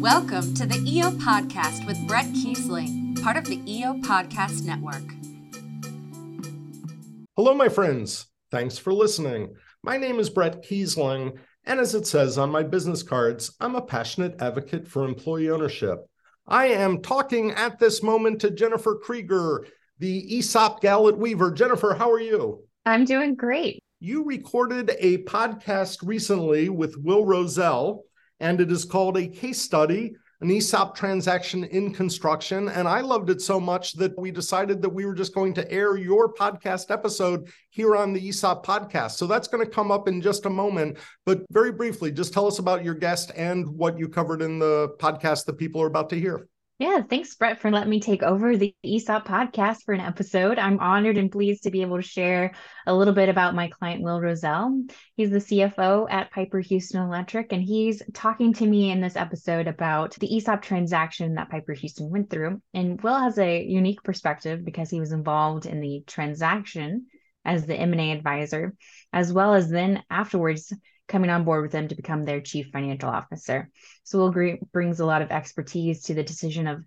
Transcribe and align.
Welcome 0.00 0.54
to 0.54 0.64
the 0.64 0.80
EO 0.86 1.10
Podcast 1.10 1.84
with 1.84 1.98
Bret 2.06 2.26
Keisling, 2.26 3.20
part 3.20 3.36
of 3.36 3.46
the 3.46 3.60
EO 3.66 3.94
Podcast 3.94 4.64
Network. 4.64 5.02
Hello, 7.36 7.52
my 7.52 7.68
friends. 7.68 8.26
Thanks 8.52 8.78
for 8.78 8.92
listening. 8.92 9.56
My 9.82 9.96
name 9.96 10.20
is 10.20 10.30
Bret 10.30 10.62
Keisling, 10.62 11.36
and 11.64 11.80
as 11.80 11.96
it 11.96 12.06
says 12.06 12.38
on 12.38 12.48
my 12.48 12.62
business 12.62 13.02
cards, 13.02 13.56
I'm 13.58 13.74
a 13.74 13.82
passionate 13.82 14.40
advocate 14.40 14.86
for 14.86 15.04
employee 15.04 15.50
ownership. 15.50 15.98
I 16.46 16.68
am 16.68 17.02
talking 17.02 17.50
at 17.50 17.80
this 17.80 18.00
moment 18.00 18.40
to 18.42 18.52
Jennifer 18.52 19.00
Krieger, 19.02 19.66
the 19.98 20.38
ESOP 20.38 20.80
gal 20.80 21.08
at 21.08 21.18
Weaver. 21.18 21.50
Jennifer, 21.50 21.94
how 21.94 22.08
are 22.12 22.20
you? 22.20 22.62
I'm 22.86 23.04
doing 23.04 23.34
great. 23.34 23.80
You 23.98 24.22
recorded 24.22 24.92
a 25.00 25.24
podcast 25.24 26.06
recently 26.06 26.68
with 26.68 26.96
Will 26.98 27.24
Rosell 27.24 28.04
and 28.40 28.60
it 28.60 28.70
is 28.70 28.84
called 28.84 29.16
a 29.16 29.26
case 29.26 29.60
study 29.60 30.14
an 30.40 30.50
ESOP 30.50 30.94
transaction 30.94 31.64
in 31.64 31.92
construction. 31.92 32.68
And 32.68 32.86
I 32.86 33.00
loved 33.00 33.28
it 33.30 33.40
so 33.40 33.58
much 33.58 33.94
that 33.94 34.16
we 34.18 34.30
decided 34.30 34.80
that 34.82 34.88
we 34.88 35.04
were 35.04 35.14
just 35.14 35.34
going 35.34 35.52
to 35.54 35.70
air 35.70 35.96
your 35.96 36.32
podcast 36.32 36.92
episode 36.92 37.48
here 37.70 37.96
on 37.96 38.12
the 38.12 38.28
ESOP 38.28 38.64
podcast. 38.64 39.12
So 39.12 39.26
that's 39.26 39.48
going 39.48 39.64
to 39.64 39.70
come 39.70 39.90
up 39.90 40.06
in 40.06 40.22
just 40.22 40.46
a 40.46 40.50
moment. 40.50 40.98
But 41.26 41.42
very 41.50 41.72
briefly, 41.72 42.12
just 42.12 42.32
tell 42.32 42.46
us 42.46 42.60
about 42.60 42.84
your 42.84 42.94
guest 42.94 43.32
and 43.34 43.66
what 43.68 43.98
you 43.98 44.08
covered 44.08 44.40
in 44.40 44.60
the 44.60 44.94
podcast 45.00 45.44
that 45.46 45.58
people 45.58 45.82
are 45.82 45.88
about 45.88 46.08
to 46.10 46.20
hear. 46.20 46.46
Yeah, 46.78 47.02
thanks, 47.02 47.34
Bret, 47.34 47.58
for 47.58 47.72
letting 47.72 47.90
me 47.90 47.98
take 47.98 48.22
over 48.22 48.56
the 48.56 48.72
ESOP 48.84 49.26
podcast 49.26 49.82
for 49.84 49.94
an 49.94 50.00
episode. 50.00 50.60
I'm 50.60 50.78
honored 50.78 51.16
and 51.16 51.30
pleased 51.30 51.64
to 51.64 51.72
be 51.72 51.82
able 51.82 51.96
to 51.96 52.02
share 52.02 52.54
a 52.86 52.94
little 52.94 53.14
bit 53.14 53.28
about 53.28 53.56
my 53.56 53.66
client, 53.66 54.00
Will 54.00 54.20
Rosell. 54.20 54.88
He's 55.16 55.30
the 55.30 55.38
CFO 55.38 56.06
at 56.08 56.30
Pieper 56.30 56.60
Houston 56.60 57.02
Electric, 57.02 57.52
and 57.52 57.64
he's 57.64 58.00
talking 58.14 58.52
to 58.54 58.66
me 58.66 58.92
in 58.92 59.00
this 59.00 59.16
episode 59.16 59.66
about 59.66 60.14
the 60.20 60.36
ESOP 60.36 60.62
transaction 60.62 61.34
that 61.34 61.50
Pieper 61.50 61.72
Houston 61.72 62.10
went 62.10 62.30
through. 62.30 62.62
And 62.72 63.00
Will 63.00 63.18
has 63.18 63.38
a 63.38 63.64
unique 63.64 64.04
perspective 64.04 64.64
because 64.64 64.88
he 64.88 65.00
was 65.00 65.10
involved 65.10 65.66
in 65.66 65.80
the 65.80 66.04
transaction 66.06 67.06
as 67.44 67.66
the 67.66 67.74
M&A 67.74 68.12
advisor, 68.12 68.76
as 69.12 69.32
well 69.32 69.54
as 69.54 69.68
then 69.68 70.04
afterwards 70.10 70.72
coming 71.08 71.30
on 71.30 71.44
board 71.44 71.62
with 71.62 71.72
them 71.72 71.88
to 71.88 71.94
become 71.94 72.24
their 72.24 72.40
chief 72.40 72.68
financial 72.72 73.08
officer. 73.08 73.70
So 74.04 74.18
Will 74.18 74.58
brings 74.72 75.00
a 75.00 75.06
lot 75.06 75.22
of 75.22 75.30
expertise 75.30 76.04
to 76.04 76.14
the 76.14 76.22
decision 76.22 76.66
of 76.66 76.84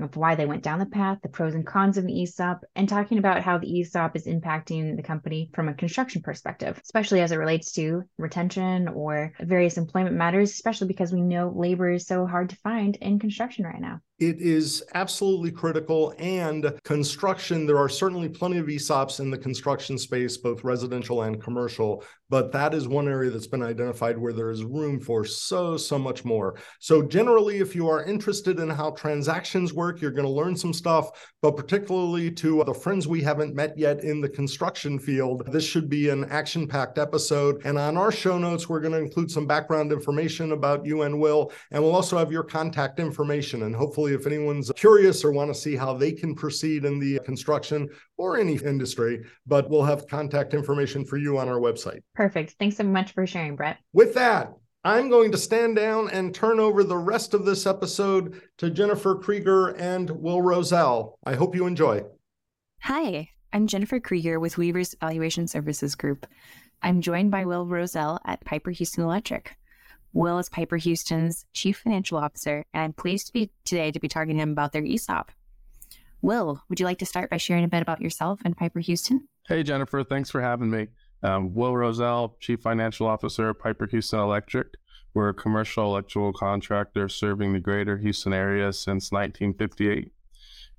of 0.00 0.16
why 0.16 0.34
they 0.34 0.46
went 0.46 0.62
down 0.62 0.78
the 0.78 0.86
path, 0.86 1.18
the 1.22 1.28
pros 1.28 1.54
and 1.54 1.66
cons 1.66 1.98
of 1.98 2.06
the 2.06 2.22
ESOP, 2.22 2.64
and 2.76 2.88
talking 2.88 3.18
about 3.18 3.42
how 3.42 3.58
the 3.58 3.80
ESOP 3.80 4.14
is 4.14 4.26
impacting 4.26 4.96
the 4.96 5.02
company 5.02 5.50
from 5.54 5.68
a 5.68 5.74
construction 5.74 6.22
perspective, 6.22 6.80
especially 6.84 7.20
as 7.20 7.32
it 7.32 7.36
relates 7.36 7.72
to 7.72 8.04
retention 8.16 8.88
or 8.88 9.32
various 9.40 9.76
employment 9.76 10.14
matters, 10.14 10.52
especially 10.52 10.86
because 10.86 11.12
we 11.12 11.20
know 11.20 11.52
labor 11.54 11.90
is 11.90 12.06
so 12.06 12.26
hard 12.26 12.50
to 12.50 12.56
find 12.56 12.96
in 12.96 13.18
construction 13.18 13.64
right 13.64 13.80
now. 13.80 14.00
It 14.18 14.40
is 14.40 14.82
absolutely 14.94 15.52
critical. 15.52 16.12
And 16.18 16.72
construction, 16.82 17.66
there 17.66 17.78
are 17.78 17.88
certainly 17.88 18.28
plenty 18.28 18.58
of 18.58 18.66
ESOPs 18.66 19.20
in 19.20 19.30
the 19.30 19.38
construction 19.38 19.96
space, 19.96 20.36
both 20.36 20.64
residential 20.64 21.22
and 21.22 21.40
commercial, 21.40 22.02
but 22.28 22.50
that 22.52 22.74
is 22.74 22.88
one 22.88 23.08
area 23.08 23.30
that's 23.30 23.46
been 23.46 23.62
identified 23.62 24.18
where 24.18 24.32
there 24.32 24.50
is 24.50 24.64
room 24.64 24.98
for 24.98 25.24
so, 25.24 25.76
so 25.76 25.98
much 25.98 26.24
more. 26.24 26.56
So, 26.80 27.00
generally, 27.00 27.58
if 27.58 27.76
you 27.76 27.88
are 27.88 28.04
interested 28.04 28.58
in 28.58 28.68
how 28.68 28.90
transactions 28.90 29.72
work, 29.72 30.00
you're 30.00 30.10
going 30.10 30.26
to 30.26 30.32
learn 30.32 30.56
some 30.56 30.72
stuff, 30.72 31.10
but 31.40 31.56
particularly 31.56 32.30
to 32.32 32.64
the 32.64 32.74
friends 32.74 33.06
we 33.06 33.22
haven't 33.22 33.54
met 33.54 33.78
yet 33.78 34.02
in 34.02 34.20
the 34.20 34.28
construction 34.28 34.98
field, 34.98 35.46
this 35.52 35.64
should 35.64 35.88
be 35.88 36.08
an 36.08 36.24
action 36.24 36.66
packed 36.66 36.98
episode. 36.98 37.62
And 37.64 37.78
on 37.78 37.96
our 37.96 38.12
show 38.12 38.36
notes, 38.36 38.68
we're 38.68 38.80
going 38.80 38.92
to 38.92 38.98
include 38.98 39.30
some 39.30 39.46
background 39.46 39.92
information 39.92 40.52
about 40.52 40.84
you 40.84 41.02
and 41.02 41.20
Will, 41.20 41.52
and 41.70 41.82
we'll 41.82 41.94
also 41.94 42.18
have 42.18 42.32
your 42.32 42.42
contact 42.42 42.98
information 42.98 43.62
and 43.62 43.74
hopefully 43.74 44.07
if 44.14 44.26
anyone's 44.26 44.70
curious 44.76 45.24
or 45.24 45.32
want 45.32 45.52
to 45.52 45.60
see 45.60 45.76
how 45.76 45.94
they 45.94 46.12
can 46.12 46.34
proceed 46.34 46.84
in 46.84 46.98
the 46.98 47.18
construction 47.20 47.88
or 48.16 48.38
any 48.38 48.56
industry, 48.56 49.24
but 49.46 49.68
we'll 49.70 49.84
have 49.84 50.06
contact 50.06 50.54
information 50.54 51.04
for 51.04 51.16
you 51.16 51.38
on 51.38 51.48
our 51.48 51.60
website. 51.60 52.00
Perfect. 52.14 52.56
Thanks 52.58 52.76
so 52.76 52.84
much 52.84 53.12
for 53.12 53.26
sharing, 53.26 53.56
Bret. 53.56 53.78
With 53.92 54.14
that, 54.14 54.52
I'm 54.84 55.10
going 55.10 55.32
to 55.32 55.38
stand 55.38 55.76
down 55.76 56.08
and 56.10 56.34
turn 56.34 56.60
over 56.60 56.84
the 56.84 56.96
rest 56.96 57.34
of 57.34 57.44
this 57.44 57.66
episode 57.66 58.40
to 58.58 58.70
Jennifer 58.70 59.16
Krieger 59.16 59.68
and 59.76 60.08
Will 60.08 60.40
Rosell. 60.40 61.18
I 61.24 61.34
hope 61.34 61.54
you 61.54 61.66
enjoy. 61.66 62.02
Hi, 62.82 63.28
I'm 63.52 63.66
Jennifer 63.66 63.98
Krieger 63.98 64.38
with 64.38 64.56
Weaver's 64.56 64.94
Valuation 65.00 65.48
Services 65.48 65.94
Group. 65.94 66.26
I'm 66.80 67.00
joined 67.00 67.30
by 67.32 67.44
Will 67.44 67.66
Rosell 67.66 68.20
at 68.24 68.44
Pieper 68.44 68.70
Houston 68.70 69.02
Electric. 69.02 69.56
Will 70.18 70.40
is 70.40 70.48
Pieper 70.48 70.78
Houston's 70.78 71.46
Chief 71.52 71.78
Financial 71.78 72.18
Officer, 72.18 72.64
and 72.74 72.82
I'm 72.82 72.92
pleased 72.92 73.28
to 73.28 73.32
be 73.32 73.52
today 73.64 73.92
to 73.92 74.00
be 74.00 74.08
talking 74.08 74.34
to 74.34 74.42
him 74.42 74.50
about 74.50 74.72
their 74.72 74.84
ESOP. 74.84 75.30
Will, 76.22 76.60
would 76.68 76.80
you 76.80 76.86
like 76.86 76.98
to 76.98 77.06
start 77.06 77.30
by 77.30 77.36
sharing 77.36 77.62
a 77.62 77.68
bit 77.68 77.82
about 77.82 78.00
yourself 78.00 78.40
and 78.44 78.56
Pieper 78.56 78.80
Houston? 78.80 79.28
Hey, 79.46 79.62
Jennifer. 79.62 80.02
Thanks 80.02 80.28
for 80.28 80.40
having 80.40 80.70
me. 80.70 80.88
Um, 81.22 81.54
Will 81.54 81.72
Rosell, 81.72 82.34
Chief 82.40 82.60
Financial 82.60 83.06
Officer 83.06 83.54
Pieper 83.54 83.86
Houston 83.86 84.18
Electric. 84.18 84.74
We're 85.14 85.28
a 85.28 85.34
commercial 85.34 85.84
electrical 85.84 86.32
contractor 86.32 87.08
serving 87.08 87.52
the 87.52 87.60
greater 87.60 87.96
Houston 87.98 88.32
area 88.32 88.72
since 88.72 89.12
1958. 89.12 90.10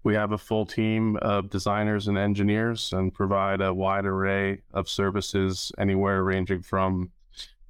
We 0.04 0.16
have 0.16 0.34
a 0.34 0.38
full 0.38 0.66
team 0.66 1.16
of 1.22 1.50
designers 1.50 2.10
and 2.10 2.18
engineers 2.18 2.92
and 2.92 3.14
provide 3.14 3.62
a 3.62 3.74
wide 3.74 4.06
array 4.06 4.64
of 4.74 4.90
services 4.90 5.72
anywhere 5.78 6.26
ranging 6.26 6.62
from 6.62 7.12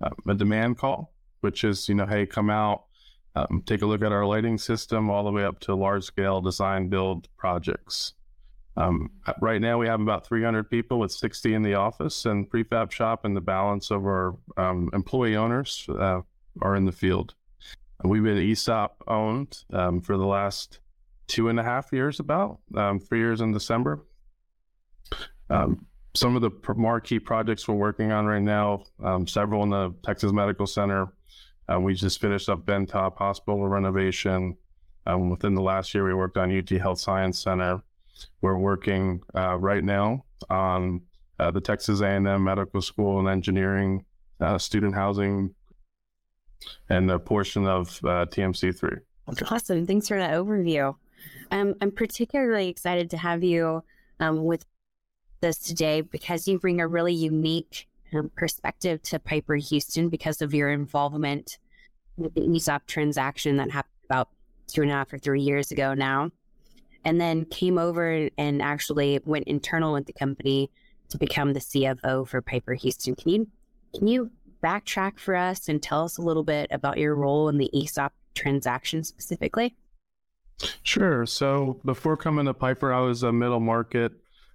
uh, 0.01 0.09
a 0.27 0.33
demand 0.33 0.79
call 0.79 1.11
which 1.41 1.63
is, 1.63 1.87
you 1.89 1.95
know, 1.95 2.05
hey, 2.05 2.25
come 2.25 2.49
out, 2.49 2.85
um, 3.35 3.63
take 3.65 3.81
a 3.81 3.85
look 3.85 4.01
at 4.01 4.11
our 4.11 4.25
lighting 4.25 4.57
system 4.57 5.09
all 5.09 5.23
the 5.23 5.31
way 5.31 5.43
up 5.43 5.59
to 5.61 5.75
large 5.75 6.03
scale 6.03 6.41
design 6.41 6.89
build 6.89 7.27
projects. 7.37 8.13
Um, 8.77 9.11
right 9.41 9.59
now, 9.59 9.77
we 9.77 9.87
have 9.87 9.99
about 9.99 10.25
300 10.25 10.69
people 10.69 10.99
with 10.99 11.11
60 11.11 11.53
in 11.53 11.63
the 11.63 11.73
office 11.73 12.25
and 12.25 12.49
prefab 12.49 12.91
shop, 12.91 13.25
and 13.25 13.35
the 13.35 13.41
balance 13.41 13.91
of 13.91 14.05
our 14.05 14.35
um, 14.57 14.89
employee 14.93 15.35
owners 15.35 15.85
uh, 15.89 16.21
are 16.61 16.75
in 16.75 16.85
the 16.85 16.91
field. 16.91 17.35
We've 18.03 18.23
been 18.23 18.37
ESOP 18.37 19.03
owned 19.07 19.65
um, 19.73 19.99
for 19.99 20.17
the 20.17 20.25
last 20.25 20.79
two 21.27 21.49
and 21.49 21.59
a 21.59 21.63
half 21.63 21.91
years, 21.91 22.21
about 22.21 22.59
um, 22.75 22.99
three 22.99 23.19
years 23.19 23.41
in 23.41 23.51
December. 23.51 24.05
Um, 25.49 25.85
some 26.15 26.37
of 26.37 26.41
the 26.41 26.51
marquee 26.75 27.19
projects 27.19 27.67
we're 27.67 27.75
working 27.75 28.13
on 28.13 28.25
right 28.25 28.41
now, 28.41 28.83
several 29.25 29.63
in 29.63 29.69
the 29.69 29.93
Texas 30.03 30.31
Medical 30.31 30.65
Center, 30.65 31.11
um, 31.69 31.83
we 31.83 31.93
just 31.93 32.19
finished 32.19 32.49
up 32.49 32.65
Ben 32.65 32.87
Taub 32.87 33.15
Hospital 33.17 33.67
renovation. 33.67 34.57
Um, 35.05 35.29
within 35.29 35.53
the 35.53 35.61
last 35.61 35.93
year, 35.93 36.03
we 36.03 36.15
worked 36.15 36.37
on 36.37 36.55
UT 36.55 36.69
Health 36.69 36.99
Science 36.99 37.39
Center. 37.39 37.81
We're 38.41 38.57
working 38.57 39.21
uh, 39.35 39.55
right 39.55 39.83
now 39.83 40.25
on 40.49 41.01
uh, 41.39 41.51
the 41.51 41.61
Texas 41.61 42.01
A&M 42.01 42.43
Medical 42.43 42.81
School 42.81 43.19
and 43.19 43.29
Engineering 43.29 44.03
uh, 44.41 44.57
student 44.57 44.95
housing 44.95 45.53
and 46.89 47.09
a 47.11 47.19
portion 47.19 47.67
of 47.67 47.99
uh, 48.03 48.25
TMC3. 48.25 48.99
Awesome. 49.51 49.85
Thanks 49.85 50.07
for 50.07 50.17
that 50.17 50.31
overview. 50.31 50.95
Um, 51.51 51.75
I'm 51.81 51.91
particularly 51.91 52.67
excited 52.67 53.11
to 53.11 53.17
have 53.17 53.43
you 53.43 53.83
um, 54.19 54.43
with 54.43 54.65
us 55.43 55.59
today 55.59 56.01
because 56.01 56.47
you 56.47 56.57
bring 56.57 56.81
a 56.81 56.87
really 56.87 57.13
unique 57.13 57.87
perspective 58.35 59.01
to 59.03 59.19
Pieper 59.19 59.55
Houston 59.55 60.09
because 60.09 60.41
of 60.41 60.53
your 60.53 60.69
involvement 60.69 61.57
with 62.17 62.33
the 62.33 62.41
ESOP 62.55 62.85
transaction 62.85 63.57
that 63.57 63.71
happened 63.71 63.93
about 64.05 64.29
two 64.67 64.81
and 64.81 64.91
a 64.91 64.93
half 64.93 65.11
or 65.13 65.17
three 65.17 65.41
years 65.41 65.71
ago 65.71 65.93
now. 65.93 66.31
And 67.05 67.19
then 67.19 67.45
came 67.45 67.77
over 67.77 68.29
and 68.37 68.61
actually 68.61 69.19
went 69.25 69.47
internal 69.47 69.93
with 69.93 70.05
the 70.05 70.13
company 70.13 70.69
to 71.09 71.17
become 71.17 71.53
the 71.53 71.59
CFO 71.59 72.27
for 72.27 72.41
Pieper 72.41 72.73
Houston. 72.73 73.15
Can 73.15 73.31
you 73.31 73.47
can 73.95 74.07
you 74.07 74.29
backtrack 74.63 75.17
for 75.17 75.35
us 75.35 75.69
and 75.69 75.81
tell 75.81 76.03
us 76.03 76.17
a 76.17 76.21
little 76.21 76.43
bit 76.43 76.67
about 76.71 76.97
your 76.97 77.15
role 77.15 77.49
in 77.49 77.57
the 77.57 77.69
ESOP 77.73 78.13
transaction 78.35 79.03
specifically? 79.03 79.75
Sure. 80.83 81.25
So 81.25 81.79
before 81.85 82.17
coming 82.17 82.45
to 82.45 82.53
Pieper, 82.53 82.93
I 82.93 82.99
was 82.99 83.23
a 83.23 83.31
middle 83.31 83.61
market 83.61 84.11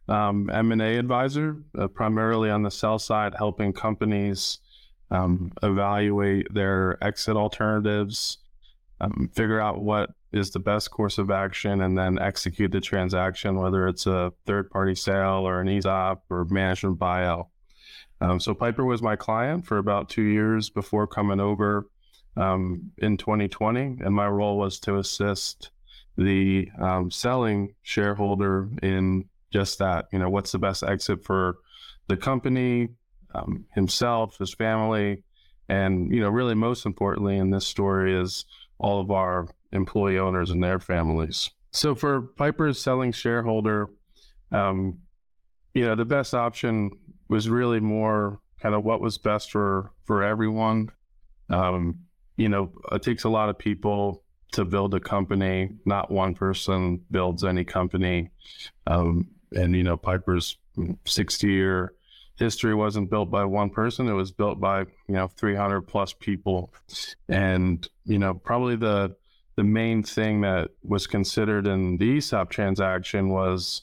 um, 0.09 0.51
M&A 0.51 0.97
advisor, 0.99 1.57
uh, 1.79 1.89
primarily 1.89 2.51
on 2.51 2.63
the 2.63 2.71
sell 2.71 2.99
side, 2.99 3.35
helping 3.37 3.73
companies 3.73 4.59
um, 5.11 5.53
evaluate 5.63 6.53
their 6.53 7.03
exit 7.03 7.37
alternatives, 7.37 8.39
um, 9.01 9.31
figure 9.35 9.61
out 9.61 9.83
what 9.83 10.11
is 10.33 10.51
the 10.51 10.59
best 10.59 10.91
course 10.91 11.19
of 11.19 11.31
action, 11.31 11.81
and 11.83 11.97
then 11.97 12.19
execute 12.19 12.73
the 12.73 12.81
transaction, 12.81 13.57
whether 13.57 13.87
it's 13.87 14.07
a 14.07 14.33
third-party 14.47 14.95
sale 14.95 15.47
or 15.47 15.61
an 15.61 15.69
ESOP 15.69 16.25
or 16.29 16.45
management 16.47 16.99
buyout. 16.99 17.47
Um, 18.21 18.41
so 18.41 18.55
Pieper 18.55 18.85
was 18.85 19.03
my 19.03 19.17
client 19.17 19.67
for 19.67 19.79
about 19.79 20.09
two 20.09 20.23
years 20.23 20.71
before 20.71 21.07
coming 21.07 21.41
over 21.41 21.89
um, 22.37 22.91
in 22.99 23.17
2020, 23.17 23.99
and 24.01 24.15
my 24.15 24.29
role 24.29 24.59
was 24.59 24.81
to 24.81 24.99
assist 24.99 25.71
the 26.17 26.69
um, 26.81 27.11
selling 27.11 27.75
shareholder 27.83 28.69
in 28.83 29.25
just 29.55 29.79
that. 29.79 30.07
You 30.13 30.19
know, 30.19 30.29
what's 30.29 30.53
the 30.53 30.59
best 30.59 30.83
exit 30.83 31.25
for 31.25 31.57
the 32.09 32.17
company, 32.17 32.89
um, 33.35 33.65
himself, 33.75 34.37
his 34.39 34.53
family, 34.53 35.23
And, 35.69 36.13
you 36.13 36.21
know, 36.21 36.29
really 36.29 36.55
most 36.55 36.87
importantly 36.87 37.37
in 37.37 37.51
this 37.51 37.67
story 37.67 38.19
is 38.19 38.45
all 38.79 39.01
of 39.01 39.11
our 39.11 39.49
employee 39.73 40.19
owners 40.19 40.51
and 40.51 40.63
their 40.63 40.79
families. 40.79 41.51
So 41.71 41.95
for 41.95 42.23
Pieper's 42.23 42.81
selling 42.81 43.13
shareholder, 43.13 43.91
um, 44.53 44.99
you 45.73 45.85
know, 45.85 45.95
the 45.95 46.05
best 46.05 46.35
option 46.35 46.91
was 47.29 47.49
really 47.49 47.81
more 47.81 48.41
kind 48.61 48.75
of 48.75 48.85
what 48.85 49.01
was 49.01 49.19
best 49.19 49.51
for 49.51 49.93
for 50.05 50.23
everyone. 50.23 50.91
Um, 51.51 52.01
you 52.37 52.49
know, 52.49 52.71
it 52.93 53.03
takes 53.03 53.25
a 53.25 53.29
lot 53.29 53.49
of 53.49 53.59
people 53.59 54.23
to 54.53 54.65
build 54.65 54.95
a 54.95 55.01
company. 55.01 55.71
Not 55.85 56.11
one 56.11 56.35
person 56.35 57.01
builds 57.11 57.43
any 57.43 57.65
company. 57.65 58.31
Um, 58.87 59.29
and 59.55 59.75
you 59.75 59.83
know, 59.83 59.97
Pieper's 59.97 60.59
60 61.07 61.47
year 61.47 61.95
history 62.37 62.75
wasn't 62.75 63.11
built 63.11 63.31
by 63.31 63.45
one 63.45 63.71
person. 63.71 64.09
It 64.09 64.13
was 64.13 64.33
built 64.33 64.61
by 64.61 64.81
you 64.81 65.15
know 65.15 65.29
300 65.29 65.83
plus 65.83 66.13
people, 66.13 66.73
and 67.29 67.87
you 68.05 68.19
know 68.19 68.35
probably 68.35 68.77
the 68.77 69.17
the 69.57 69.65
main 69.65 70.03
thing 70.03 70.41
that 70.41 70.71
was 70.83 71.07
considered 71.07 71.67
in 71.67 71.97
the 71.97 72.19
ESOP 72.19 72.51
transaction 72.51 73.29
was 73.29 73.83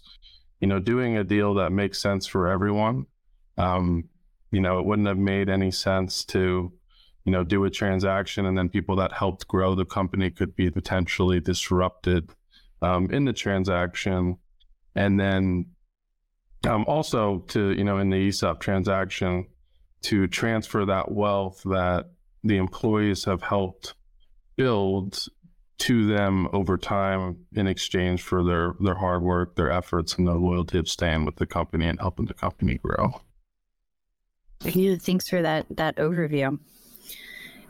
you 0.60 0.68
know 0.68 0.80
doing 0.80 1.18
a 1.18 1.24
deal 1.24 1.54
that 1.56 1.72
makes 1.72 2.02
sense 2.02 2.28
for 2.28 2.48
everyone. 2.48 3.06
Um, 3.58 4.10
you 4.52 4.60
know, 4.60 4.80
it 4.80 4.86
wouldn't 4.86 5.08
have 5.08 5.18
made 5.18 5.50
any 5.50 5.72
sense 5.72 6.26
to 6.26 6.72
you 7.26 7.32
know 7.32 7.44
do 7.44 7.64
a 7.66 7.70
transaction 7.70 8.46
and 8.46 8.58
then 8.58 8.68
people 8.68 8.96
that 8.96 9.12
helped 9.12 9.48
grow 9.48 9.76
the 9.76 9.86
company 9.86 10.30
could 10.32 10.56
be 10.56 10.70
potentially 10.70 11.40
disrupted 11.40 12.30
um, 12.82 13.10
in 13.12 13.26
the 13.26 13.34
transaction 13.34 14.38
and 14.96 15.20
then 15.20 15.66
um, 16.68 16.86
also 16.88 17.40
to 17.50 17.72
you 17.72 17.84
know 17.84 17.98
in 17.98 18.10
the 18.10 18.28
ESOP 18.28 18.60
transaction 18.60 19.48
to 20.04 20.28
transfer 20.28 20.86
that 20.86 21.12
wealth 21.12 21.62
that 21.66 22.12
the 22.44 22.58
employees 22.58 23.26
have 23.26 23.42
helped 23.42 23.94
build 24.56 25.28
to 25.78 26.06
them 26.06 26.48
over 26.54 26.78
time 26.78 27.38
in 27.54 27.66
exchange 27.66 28.22
for 28.22 28.44
their 28.44 28.76
their 28.80 28.96
hard 28.96 29.24
work, 29.24 29.56
their 29.56 29.72
efforts, 29.72 30.16
and 30.16 30.28
their 30.28 30.36
loyalty 30.36 30.78
of 30.78 30.88
staying 30.88 31.26
with 31.26 31.38
the 31.38 31.46
company 31.46 31.88
and 31.88 32.00
helping 32.00 32.26
the 32.26 32.36
company 32.36 32.78
grow. 32.78 33.22
Thanks 34.62 35.28
for 35.28 35.42
that 35.42 35.66
that 35.72 35.96
overview. 35.96 36.60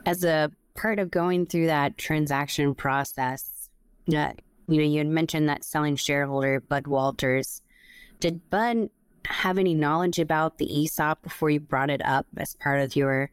As 0.05 0.25
a 0.25 0.51
part 0.75 0.99
of 0.99 1.09
going 1.09 1.45
through 1.45 1.67
that 1.67 1.97
transaction 1.97 2.75
process, 2.75 3.69
uh, 4.13 4.33
you 4.71 4.79
know, 4.79 4.87
you 4.87 4.99
had 4.99 5.07
mentioned 5.07 5.49
that 5.49 5.63
selling 5.63 5.95
shareholder 5.95 6.61
Bud 6.61 6.87
Walters 6.87 7.61
did 8.19 8.49
Bud 8.49 8.89
have 9.25 9.57
any 9.57 9.73
knowledge 9.73 10.17
about 10.17 10.57
the 10.57 10.83
ESOP 10.83 11.21
before 11.21 11.49
you 11.49 11.59
brought 11.59 11.89
it 11.89 12.03
up 12.05 12.25
as 12.37 12.55
part 12.55 12.79
of 12.79 12.95
your 12.95 13.31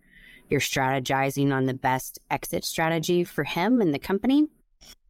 your 0.51 0.61
strategizing 0.61 1.53
on 1.53 1.67
the 1.67 1.75
best 1.75 2.19
exit 2.31 2.65
strategy 2.65 3.23
for 3.23 3.45
him 3.45 3.81
and 3.81 3.95
the 3.95 3.99
company? 3.99 4.49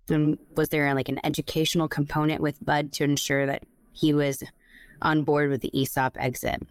And 0.09 0.37
was 0.57 0.69
there 0.69 0.93
like 0.95 1.09
an 1.09 1.21
educational 1.25 1.89
component 1.89 2.41
with 2.41 2.65
Bud 2.65 2.93
to 2.95 3.05
ensure 3.05 3.47
that 3.47 3.63
he 3.93 4.13
was 4.13 4.43
on 5.01 5.23
board 5.23 5.49
with 5.51 5.61
the 5.61 5.71
ESOP 5.73 6.17
exit? 6.19 6.63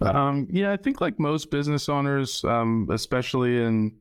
Um, 0.00 0.48
yeah, 0.50 0.72
I 0.72 0.76
think 0.76 1.00
like 1.00 1.20
most 1.20 1.50
business 1.50 1.88
owners, 1.88 2.44
um, 2.44 2.88
especially 2.90 3.62
in 3.62 3.96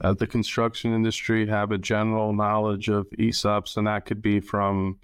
uh, 0.00 0.14
the 0.14 0.26
construction 0.26 0.94
industry, 0.94 1.46
have 1.46 1.72
a 1.72 1.78
general 1.78 2.32
knowledge 2.32 2.88
of 2.88 3.08
ESOPs, 3.18 3.76
and 3.76 3.86
that 3.86 4.06
could 4.06 4.22
be 4.22 4.40
from 4.40 4.98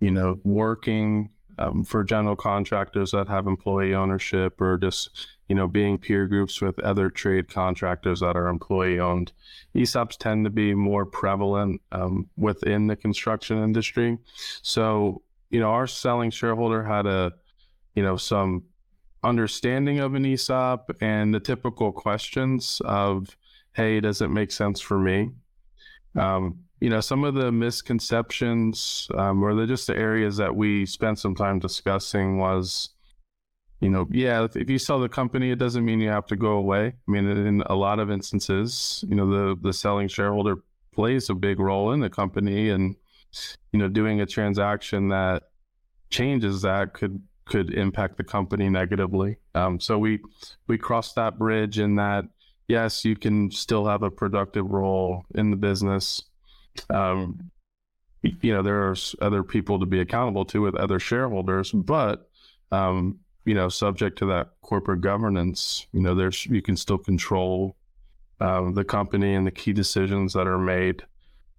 you 0.00 0.10
know, 0.10 0.38
working 0.44 1.30
um, 1.58 1.84
for 1.84 2.04
general 2.04 2.36
contractors 2.36 3.12
that 3.12 3.28
have 3.28 3.46
employee 3.46 3.94
ownership 3.94 4.60
or 4.60 4.76
just, 4.76 5.28
you 5.48 5.54
know, 5.54 5.66
being 5.66 5.96
peer 5.96 6.26
groups 6.26 6.60
with 6.60 6.78
other 6.80 7.08
trade 7.08 7.48
contractors 7.48 8.20
that 8.20 8.36
are 8.36 8.48
employee 8.48 9.00
owned. 9.00 9.32
ESOPs 9.74 10.18
tend 10.18 10.44
to 10.44 10.50
be 10.50 10.74
more 10.74 11.06
prevalent 11.06 11.80
um, 11.92 12.28
within 12.36 12.86
the 12.86 12.96
construction 12.96 13.62
industry. 13.62 14.18
So, 14.62 15.22
you 15.50 15.60
know, 15.60 15.70
our 15.70 15.86
selling 15.86 16.30
shareholder 16.30 16.84
had 16.84 17.06
a, 17.06 17.32
you 17.94 18.02
know, 18.02 18.16
some 18.16 18.64
understanding 19.24 19.98
of 19.98 20.14
an 20.14 20.26
ESOP 20.26 20.90
and 21.00 21.32
the 21.32 21.40
typical 21.40 21.90
questions 21.90 22.82
of, 22.84 23.34
hey, 23.76 24.00
does 24.00 24.22
it 24.22 24.28
make 24.28 24.50
sense 24.50 24.80
for 24.80 24.98
me? 24.98 25.30
Um, 26.16 26.60
you 26.80 26.88
know, 26.88 27.00
some 27.00 27.24
of 27.24 27.34
the 27.34 27.52
misconceptions 27.52 29.08
um, 29.14 29.42
or 29.42 29.54
the 29.54 29.66
just 29.66 29.86
the 29.86 29.96
areas 29.96 30.38
that 30.38 30.54
we 30.54 30.86
spent 30.86 31.18
some 31.18 31.34
time 31.34 31.58
discussing 31.58 32.38
was, 32.38 32.90
you 33.80 33.90
know, 33.90 34.08
yeah, 34.10 34.44
if, 34.44 34.56
if, 34.56 34.70
you 34.70 34.78
sell 34.78 34.98
the 34.98 35.08
company, 35.08 35.50
it 35.50 35.58
doesn't 35.58 35.84
mean 35.84 36.00
you 36.00 36.08
have 36.08 36.26
to 36.26 36.36
go 36.36 36.52
away. 36.52 36.86
I 36.86 37.10
mean, 37.10 37.26
in 37.28 37.62
a 37.66 37.74
lot 37.74 37.98
of 37.98 38.10
instances, 38.10 39.04
you 39.08 39.14
know, 39.14 39.28
the 39.28 39.60
the 39.60 39.72
selling 39.72 40.08
shareholder 40.08 40.56
plays 40.94 41.28
a 41.28 41.34
big 41.34 41.60
role 41.60 41.92
in 41.92 42.00
the 42.00 42.10
company, 42.10 42.70
and 42.70 42.96
you 43.72 43.78
know, 43.78 43.88
doing 43.88 44.22
a 44.22 44.26
transaction 44.26 45.08
that 45.08 45.44
changes 46.08 46.62
that 46.62 46.94
could 46.94 47.22
could 47.44 47.74
impact 47.74 48.16
the 48.16 48.24
company 48.24 48.68
negatively. 48.68 49.36
Um, 49.54 49.80
so 49.80 49.98
we 49.98 50.20
we 50.66 50.78
crossed 50.78 51.14
that 51.16 51.38
bridge 51.38 51.78
in 51.78 51.96
that 51.96 52.24
yes, 52.68 53.04
you 53.04 53.16
can 53.16 53.50
still 53.50 53.86
have 53.86 54.02
a 54.02 54.10
productive 54.10 54.70
role 54.70 55.24
in 55.34 55.50
the 55.50 55.56
business 55.56 56.22
um, 56.90 57.50
you 58.22 58.52
know, 58.52 58.62
there's 58.62 59.14
other 59.20 59.42
people 59.42 59.78
to 59.78 59.86
be 59.86 60.00
accountable 60.00 60.44
to 60.46 60.62
with 60.62 60.74
other 60.74 60.98
shareholders, 60.98 61.70
but 61.72 62.28
um, 62.72 63.18
you 63.44 63.54
know, 63.54 63.68
subject 63.68 64.18
to 64.18 64.26
that 64.26 64.50
corporate 64.62 65.00
governance, 65.00 65.86
you 65.92 66.00
know, 66.00 66.14
there's 66.14 66.46
you 66.46 66.62
can 66.62 66.76
still 66.76 66.98
control 66.98 67.76
um, 68.40 68.74
the 68.74 68.84
company 68.84 69.34
and 69.34 69.46
the 69.46 69.52
key 69.52 69.72
decisions 69.72 70.32
that 70.32 70.46
are 70.46 70.58
made. 70.58 71.02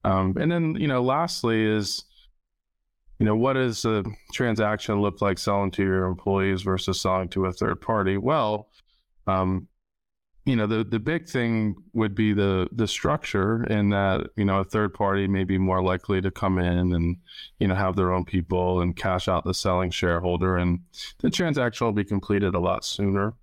Um, 0.04 0.36
and 0.40 0.52
then, 0.52 0.76
you 0.76 0.88
know, 0.88 1.02
lastly 1.02 1.64
is, 1.64 2.04
you 3.20 3.26
know, 3.26 3.36
what 3.36 3.54
does 3.54 3.84
a 3.86 4.04
transaction 4.34 5.02
look 5.02 5.22
like 5.22 5.38
selling 5.38 5.72
to 5.72 5.84
your 5.84 6.06
employees 6.06 6.62
versus 6.62 7.02
selling 7.02 7.30
to 7.30 7.46
a 7.46 7.54
third 7.54 7.82
party? 7.82 8.18
Well, 8.18 8.70
um, 9.26 9.68
you 10.48 10.56
know 10.56 10.66
the 10.66 10.82
the 10.86 10.98
big 10.98 11.28
thing 11.28 11.76
would 11.92 12.16
be 12.16 12.32
the 12.32 12.70
the 12.72 12.88
structure 12.88 13.66
in 13.66 13.90
that 13.90 14.30
you 14.38 14.46
know 14.46 14.60
a 14.60 14.64
third 14.64 14.94
party 14.94 15.28
may 15.28 15.44
be 15.44 15.58
more 15.58 15.84
likely 15.84 16.22
to 16.22 16.32
come 16.32 16.58
in 16.58 16.94
and 16.94 17.18
you 17.60 17.68
know 17.68 17.76
have 17.76 17.98
their 17.98 18.14
own 18.14 18.24
people 18.24 18.80
and 18.80 18.96
cash 18.96 19.28
out 19.28 19.44
the 19.44 19.54
selling 19.54 19.92
shareholder 19.92 20.56
and 20.56 20.80
the 21.20 21.30
transaction 21.30 21.86
will 21.86 21.92
be 21.92 22.06
completed 22.06 22.56
a 22.56 22.60
lot 22.60 22.86
sooner. 22.86 23.34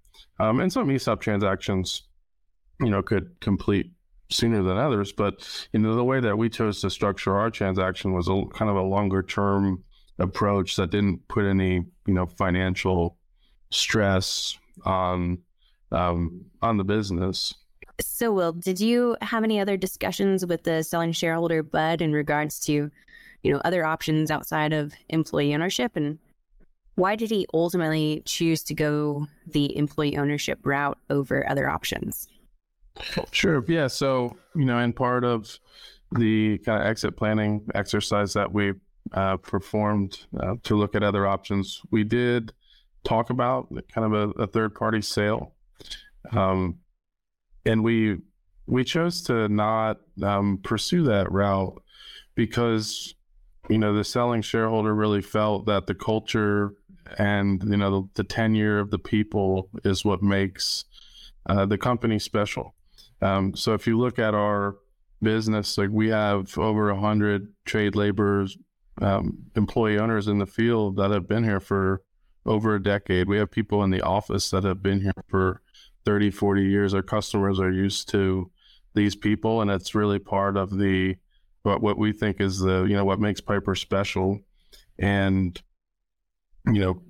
Um, 0.41 0.61
and 0.61 0.73
some 0.73 0.91
ESOP 0.91 1.21
transactions 1.21 2.05
you 2.81 2.89
know 2.89 3.03
could 3.03 3.39
complete 3.41 3.93
sooner 4.31 4.63
than 4.63 4.79
others 4.79 5.13
but 5.13 5.47
you 5.75 5.81
know 5.81 5.95
the 5.95 6.03
way 6.03 6.21
that 6.21 6.39
we 6.39 6.49
chose 6.49 6.81
to 6.81 6.89
structure 6.89 7.37
our 7.37 7.51
transaction 7.51 8.15
was 8.15 8.29
a 8.29 8.43
kind 8.55 8.71
of 8.71 8.77
a 8.77 8.83
longer 8.83 9.23
term 9.23 9.85
approach 10.19 10.77
that 10.77 10.91
didn't 10.91 11.29
put 11.29 11.45
any 11.45 11.85
you 12.07 12.15
know 12.15 12.25
financial 12.25 13.19
stress 13.71 14.59
on 14.87 15.39
um, 15.95 16.45
on 16.63 16.77
the 16.77 16.85
business. 16.85 17.55
So, 18.01 18.33
Will, 18.33 18.53
did 18.53 18.81
you 18.81 19.17
have 19.23 19.45
any 19.45 19.61
other 19.61 19.77
discussions 19.77 20.45
with 20.45 20.65
the 20.65 20.83
selling 20.83 21.13
shareholder 21.13 21.63
Bud 21.63 22.03
in 22.03 22.13
regards 22.13 22.59
to, 22.67 22.91
you 23.43 23.53
know, 23.53 23.61
other 23.65 23.85
options 23.85 24.31
outside 24.31 24.73
of 24.73 24.93
employee 25.09 25.55
ownership, 25.55 25.93
and 25.95 26.19
why 26.97 27.15
did 27.17 27.31
he 27.31 27.47
ultimately 27.55 28.23
choose 28.25 28.63
to 28.65 28.75
go 28.75 29.27
the 29.47 29.77
employee 29.77 30.17
ownership 30.17 30.59
route 30.65 30.99
over 31.11 31.49
other 31.49 31.69
options? 31.69 32.27
Sure. 33.33 33.65
Yeah. 33.67 33.89
So, 33.89 34.37
you 34.55 34.65
know, 34.65 34.79
and 34.79 34.95
part 34.95 35.25
of 35.25 35.59
the 36.13 36.59
kind 36.59 36.81
of 36.81 36.89
exit 36.89 37.17
planning 37.17 37.67
exercise 37.75 38.33
that 38.35 38.53
we 38.53 38.75
uh, 39.13 39.37
performed 39.39 40.27
uh, 40.39 40.55
to 40.63 40.77
look 40.77 40.95
at 40.95 41.03
other 41.03 41.27
options, 41.27 41.81
we 41.91 42.05
did 42.05 42.53
talk 43.03 43.31
about 43.31 43.69
kind 43.93 44.13
of 44.13 44.13
a, 44.13 44.43
a 44.43 44.47
third 44.47 44.75
party 44.75 45.03
sale 45.03 45.55
um, 46.33 46.79
and 47.65 47.83
we 47.83 48.19
we 48.67 48.85
chose 48.85 49.23
to 49.23 49.49
not 49.49 49.99
um, 50.23 50.59
pursue 50.63 51.03
that 51.05 51.31
route 51.31 51.83
because 52.35 53.15
you 53.69 53.79
know 53.79 53.95
the 53.95 54.05
selling 54.05 54.43
shareholder 54.43 54.95
really 54.95 55.23
felt 55.23 55.67
that 55.67 55.87
the 55.87 55.95
culture 55.95 56.75
and 57.19 57.63
you 57.65 57.77
know 57.77 57.91
the, 57.91 58.23
the 58.23 58.25
tenure 58.25 58.79
of 58.79 58.91
the 58.91 58.99
people 58.99 59.69
is 59.85 60.05
what 60.05 60.23
makes 60.23 60.85
uh, 61.47 61.67
the 61.67 61.79
company 61.79 62.19
special. 62.19 62.75
Um, 63.21 63.55
so 63.55 63.75
if 63.75 63.87
you 63.87 63.99
look 63.99 64.19
at 64.19 64.35
our 64.35 64.77
business, 65.23 65.79
like 65.79 65.91
we 65.91 66.09
have 66.09 66.57
over 66.59 66.91
a 66.91 67.01
hundred 67.01 67.53
trade 67.65 67.97
laborers, 67.97 68.57
um, 69.01 69.39
employee 69.57 69.99
owners 69.99 70.29
in 70.29 70.39
the 70.39 70.47
field 70.47 70.97
that 70.97 71.11
have 71.11 71.29
been 71.29 71.45
here 71.45 71.61
for 71.61 72.03
over 72.47 72.75
a 72.75 72.83
decade. 72.83 73.29
We 73.29 73.39
have 73.39 73.51
people 73.51 73.83
in 73.83 73.91
the 73.91 74.03
office 74.03 74.51
that 74.51 74.65
have 74.65 74.83
been 74.83 75.01
here 75.01 75.13
for 75.29 75.63
30, 76.05 76.31
40 76.31 76.63
years, 76.65 76.95
our 76.95 77.03
customers 77.03 77.61
are 77.61 77.71
used 77.71 78.09
to 78.11 78.51
these 78.95 79.17
people, 79.17 79.61
and 79.61 79.71
it's 79.71 79.95
really 79.95 80.19
part 80.19 80.57
of 80.57 80.77
the 80.77 81.17
what 81.63 81.83
what 81.83 81.99
we 81.99 82.13
think 82.13 82.41
is 82.41 82.61
the 82.61 82.85
you 82.85 82.95
know 82.95 83.05
what 83.05 83.21
makes 83.21 83.41
Pieper 83.41 83.75
special, 83.75 84.41
and 84.99 85.61
you 86.67 86.81
know, 86.81 87.03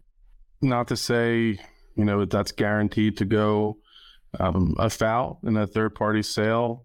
not 0.62 0.88
to 0.88 0.96
say 0.96 1.58
you 1.96 2.04
know 2.04 2.24
that's 2.24 2.52
guaranteed 2.52 3.18
to 3.18 3.24
go 3.24 3.78
um, 4.40 4.74
foul 4.90 5.40
in 5.44 5.56
a 5.56 5.66
third 5.66 5.94
party 5.94 6.22
sale. 6.22 6.84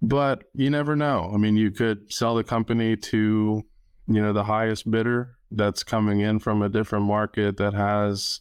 But 0.00 0.44
you 0.54 0.70
never 0.70 0.94
know. 0.94 1.30
I 1.34 1.38
mean, 1.38 1.56
you 1.56 1.70
could 1.70 2.12
sell 2.12 2.36
the 2.36 2.44
company 2.44 2.96
to, 2.96 3.64
you 4.06 4.22
know, 4.22 4.32
the 4.32 4.44
highest 4.44 4.88
bidder 4.88 5.36
that's 5.50 5.82
coming 5.82 6.20
in 6.20 6.38
from 6.38 6.62
a 6.62 6.68
different 6.68 7.06
market 7.06 7.56
that 7.56 7.74
has, 7.74 8.40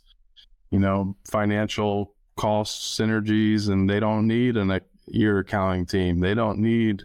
you 0.69 0.79
know, 0.79 1.15
financial 1.25 2.13
cost 2.37 2.99
synergies 2.99 3.69
and 3.69 3.89
they 3.89 3.99
don't 3.99 4.27
need 4.27 4.55
an 4.55 4.79
your 5.07 5.39
accounting 5.39 5.85
team. 5.85 6.19
They 6.19 6.33
don't 6.33 6.59
need 6.59 7.03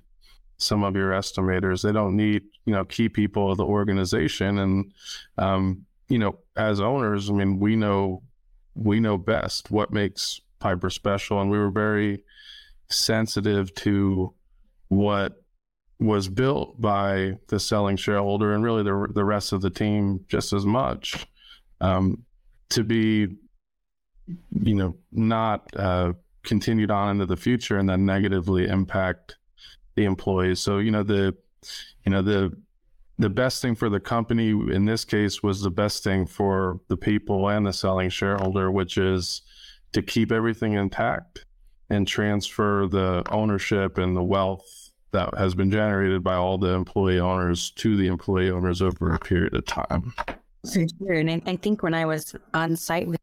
some 0.59 0.85
of 0.85 0.95
your 0.95 1.11
estimators. 1.13 1.83
They 1.83 1.93
don't 1.93 2.17
need, 2.17 2.43
you 2.65 2.73
know, 2.73 2.85
key 2.85 3.09
people 3.09 3.51
of 3.51 3.59
the 3.59 3.65
organization. 3.65 4.59
And, 4.59 4.93
um, 5.39 5.87
you 6.09 6.19
know, 6.19 6.39
as 6.57 6.81
owners, 6.81 7.31
I 7.31 7.33
mean, 7.33 7.59
we 7.59 7.77
know, 7.77 8.23
we 8.75 9.01
know 9.01 9.19
best 9.19 9.71
what 9.71 9.93
makes 9.93 10.41
Pieper 10.61 10.91
special. 10.91 11.41
And 11.41 11.51
we 11.51 11.59
were 11.59 11.71
very 11.71 12.23
sensitive 12.89 13.75
to 13.77 14.35
what 14.89 15.43
was 15.99 16.29
built 16.29 16.81
by 16.81 17.39
the 17.49 17.61
selling 17.61 17.97
shareholder 17.97 18.55
and 18.55 18.65
really 18.65 18.83
the, 18.83 19.09
the 19.15 19.25
rest 19.25 19.53
of 19.53 19.63
the 19.63 19.71
team 19.71 20.25
just 20.29 20.53
as 20.53 20.67
much 20.67 21.27
um, 21.81 22.25
to 22.71 22.83
be, 22.83 23.29
you 24.27 24.75
know, 24.75 24.97
not 25.11 25.69
uh, 25.77 26.13
continued 26.43 26.91
on 26.91 27.11
into 27.11 27.27
the 27.27 27.37
future 27.37 27.79
and 27.79 27.89
then 27.89 28.05
negatively 28.07 28.67
impact 28.67 29.37
the 29.95 30.05
employees. 30.05 30.61
So, 30.61 30.79
you 30.79 30.91
know, 30.91 31.03
the, 31.03 31.35
you 32.05 32.13
know, 32.13 32.23
the, 32.23 32.57
the 33.19 33.29
best 33.29 33.63
thing 33.63 33.75
for 33.75 33.89
the 33.89 34.01
company 34.01 34.51
in 34.51 34.85
this 34.85 35.05
case 35.05 35.43
was 35.43 35.61
the 35.61 35.71
best 35.71 36.03
thing 36.03 36.27
for 36.27 36.81
the 36.89 36.97
people 36.97 37.49
and 37.49 37.67
the 37.67 37.73
selling 37.73 38.11
shareholder, 38.11 38.71
which 38.71 38.97
is 38.97 39.43
to 39.93 40.03
keep 40.03 40.33
everything 40.33 40.73
intact 40.75 41.45
and 41.91 42.09
transfer 42.09 42.89
the 42.89 43.23
ownership 43.31 43.99
and 43.99 44.17
the 44.17 44.23
wealth 44.23 44.91
that 45.13 45.37
has 45.37 45.55
been 45.55 45.71
generated 45.71 46.25
by 46.25 46.35
all 46.35 46.57
the 46.57 46.71
employee 46.71 47.21
owners 47.21 47.71
to 47.73 47.97
the 47.97 48.07
employee 48.07 48.51
owners 48.51 48.81
over 48.81 49.13
a 49.13 49.19
period 49.19 49.55
of 49.55 49.65
time. 49.67 50.15
And 50.75 51.43
I 51.47 51.57
think 51.57 51.83
when 51.83 51.93
I 51.93 52.07
was 52.07 52.35
on 52.55 52.77
site 52.77 53.07
with 53.07 53.21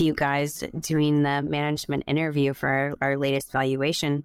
you 0.00 0.14
guys 0.14 0.62
doing 0.80 1.22
the 1.22 1.42
management 1.42 2.04
interview 2.06 2.54
for 2.54 2.68
our, 2.68 2.94
our 3.00 3.16
latest 3.16 3.52
valuation, 3.52 4.24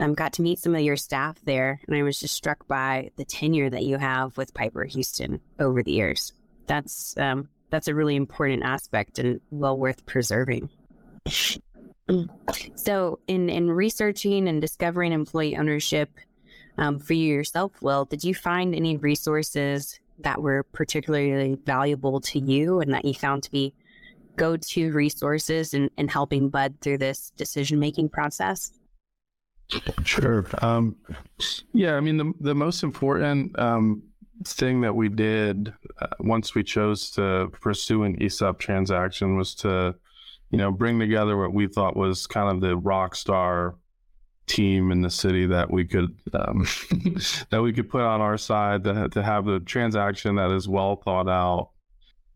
um, 0.00 0.14
got 0.14 0.34
to 0.34 0.42
meet 0.42 0.58
some 0.58 0.74
of 0.74 0.80
your 0.80 0.96
staff 0.96 1.38
there, 1.44 1.80
and 1.86 1.96
I 1.96 2.02
was 2.02 2.18
just 2.18 2.34
struck 2.34 2.66
by 2.66 3.10
the 3.16 3.24
tenure 3.24 3.70
that 3.70 3.84
you 3.84 3.96
have 3.96 4.36
with 4.36 4.54
Pieper 4.54 4.84
Houston 4.84 5.40
over 5.58 5.82
the 5.82 5.92
years. 5.92 6.32
That's 6.66 7.16
um, 7.16 7.48
that's 7.70 7.88
a 7.88 7.94
really 7.94 8.16
important 8.16 8.64
aspect 8.64 9.18
and 9.18 9.40
well 9.50 9.78
worth 9.78 10.04
preserving. 10.06 10.70
So, 12.74 13.18
in 13.26 13.48
in 13.48 13.70
researching 13.70 14.46
and 14.46 14.60
discovering 14.60 15.12
employee 15.12 15.56
ownership 15.56 16.10
um, 16.76 16.98
for 16.98 17.14
you 17.14 17.32
yourself, 17.32 17.80
Will, 17.80 18.04
did 18.04 18.22
you 18.22 18.34
find 18.34 18.74
any 18.74 18.98
resources 18.98 19.98
that 20.18 20.42
were 20.42 20.64
particularly 20.64 21.56
valuable 21.64 22.20
to 22.20 22.38
you 22.38 22.80
and 22.80 22.92
that 22.92 23.06
you 23.06 23.14
found 23.14 23.42
to 23.44 23.50
be 23.50 23.72
go 24.36 24.56
to 24.56 24.92
resources 24.92 25.74
in, 25.74 25.90
in 25.96 26.08
helping 26.08 26.48
Bud 26.48 26.76
through 26.80 26.98
this 26.98 27.30
decision 27.36 27.78
making 27.78 28.08
process? 28.08 28.72
Sure. 30.04 30.46
Um, 30.60 30.96
yeah, 31.72 31.94
I 31.94 32.00
mean, 32.00 32.16
the, 32.16 32.32
the 32.40 32.54
most 32.54 32.82
important 32.82 33.58
um, 33.58 34.02
thing 34.44 34.80
that 34.82 34.94
we 34.94 35.08
did 35.08 35.72
uh, 36.00 36.08
once 36.20 36.54
we 36.54 36.62
chose 36.62 37.10
to 37.12 37.48
pursue 37.60 38.02
an 38.02 38.20
ESOP 38.22 38.58
transaction 38.58 39.36
was 39.36 39.54
to, 39.56 39.94
you 40.50 40.58
know, 40.58 40.70
bring 40.70 40.98
together 40.98 41.36
what 41.36 41.54
we 41.54 41.66
thought 41.66 41.96
was 41.96 42.26
kind 42.26 42.50
of 42.50 42.60
the 42.60 42.76
rock 42.76 43.14
star 43.14 43.76
team 44.46 44.92
in 44.92 45.00
the 45.00 45.10
city 45.10 45.46
that 45.46 45.70
we 45.70 45.84
could 45.86 46.14
um, 46.34 46.66
that 47.50 47.62
we 47.62 47.72
could 47.72 47.88
put 47.88 48.02
on 48.02 48.20
our 48.20 48.36
side 48.36 48.84
to, 48.84 49.08
to 49.08 49.22
have 49.22 49.46
the 49.46 49.60
transaction 49.60 50.34
that 50.34 50.50
is 50.50 50.68
well 50.68 50.96
thought 50.96 51.28
out 51.28 51.70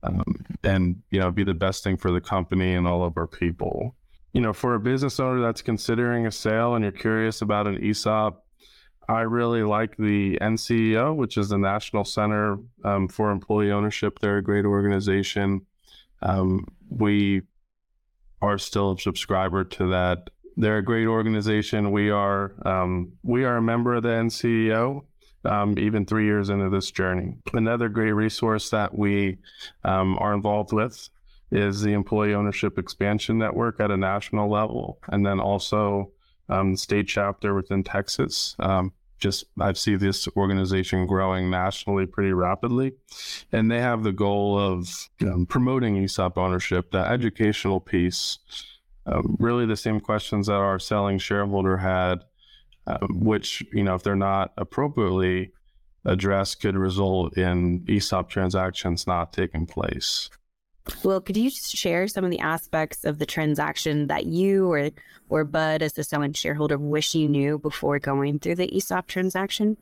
um, 0.03 0.45
and 0.63 1.03
you 1.11 1.21
know 1.21 1.31
be 1.31 1.45
the 1.45 1.55
best 1.55 1.83
thing 1.85 1.97
for 1.97 2.11
the 2.11 2.21
company 2.21 2.75
and 2.75 2.87
all 2.87 3.05
of 3.05 3.17
our 3.17 3.27
people. 3.27 3.95
You 4.33 4.41
know 4.41 4.53
for 4.53 4.75
a 4.75 4.81
business 4.81 5.19
owner 5.19 5.41
that's 5.41 5.63
considering 5.63 6.27
a 6.27 6.33
sale 6.33 6.75
and 6.75 6.85
you're 6.85 6.93
curious 6.93 7.43
about 7.43 7.67
an 7.67 7.79
esop 7.79 8.37
i 9.09 9.21
really 9.21 9.63
like 9.63 9.97
the 9.97 10.37
nceo 10.43 11.17
which 11.17 11.39
is 11.39 11.49
the 11.49 11.57
national 11.57 12.05
center 12.05 12.59
um, 12.85 13.09
for 13.09 13.31
employee 13.31 13.73
ownership. 13.73 14.19
They're 14.19 14.39
a 14.39 14.43
great 14.43 14.67
organization. 14.67 15.63
Um, 16.23 16.67
we 16.91 17.43
are 18.43 18.59
still 18.59 18.93
a 18.93 18.99
subscriber 18.99 19.65
to 19.65 19.91
that. 19.91 20.31
They're 20.57 20.79
a 20.79 20.85
great 20.85 21.07
organization. 21.07 21.91
We 21.91 22.11
are 22.11 22.53
um, 22.67 23.13
we 23.23 23.45
are 23.45 23.57
a 23.57 23.63
member 23.63 23.95
of 23.95 24.03
the 24.03 24.11
nceo 24.11 25.05
um, 25.45 25.79
even 25.79 26.05
three 26.05 26.25
years 26.25 26.49
into 26.49 26.69
this 26.69 26.91
journey. 26.91 27.37
Another 27.53 27.89
great 27.89 28.13
resource 28.13 28.71
that 28.71 28.97
we 28.97 29.39
um, 29.85 30.17
are 30.19 30.35
involved 30.35 30.73
with 30.73 31.09
is 31.51 31.81
the 31.81 31.93
Employee 31.93 32.35
Ownership 32.35 32.79
Expansion 32.79 33.39
Network 33.39 33.81
at 33.81 33.91
a 33.91 33.97
national 33.97 34.51
level, 34.51 34.99
and 35.09 35.25
then 35.25 35.41
also 35.41 36.11
um, 36.49 36.77
state 36.77 37.09
chapter 37.09 37.55
within 37.55 37.83
Texas. 37.83 38.55
Um, 38.59 38.93
just 39.19 39.45
I 39.61 39.73
see 39.73 39.97
this 39.97 40.29
organization 40.37 41.07
growing 41.07 41.51
nationally 41.51 42.07
pretty 42.07 42.33
rapidly, 42.33 42.93
and 43.53 43.71
they 43.71 43.81
have 43.81 44.05
the 44.05 44.13
goal 44.13 44.59
of 44.59 45.09
um, 45.23 45.47
promoting 45.47 45.97
ESOP 45.97 46.39
ownership, 46.39 46.93
the 46.93 46.99
educational 46.99 47.81
piece. 47.81 48.39
Um, 49.07 49.37
really, 49.41 49.67
the 49.67 49.77
same 49.77 50.01
questions 50.01 50.47
that 50.47 50.55
our 50.55 50.79
selling 50.79 51.19
shareholder 51.19 51.79
had 51.79 52.25
um, 52.89 53.21
which 53.21 53.63
you 53.73 53.85
know 53.85 53.95
if 53.95 54.03
they're 54.03 54.17
not 54.17 54.53
appropriately 54.57 55.53
addressed 56.05 56.61
could 56.61 56.77
result 56.77 57.37
in 57.37 57.85
ESOP 57.89 58.31
transactions 58.31 59.07
not 59.07 59.33
taking 59.33 59.67
place. 59.67 60.31
Well, 61.05 61.21
could 61.21 61.37
you 61.37 61.51
just 61.51 61.77
share 61.77 62.09
some 62.09 62.25
of 62.25 62.31
the 62.31 62.39
aspects 62.41 63.05
of 63.05 63.19
the 63.19 63.27
transaction 63.27 64.07
that 64.07 64.27
you 64.27 64.73
or 64.73 64.91
or 65.29 65.45
Bud 65.45 65.83
as 65.83 65.93
the 65.93 66.05
selling 66.05 66.33
shareholder 66.33 66.79
wish 66.79 67.15
you 67.15 67.29
knew 67.29 67.59
before 67.59 67.99
going 67.99 68.39
through 68.39 68.55
the 68.57 68.75
ESOP 68.75 69.07
transaction? 69.07 69.77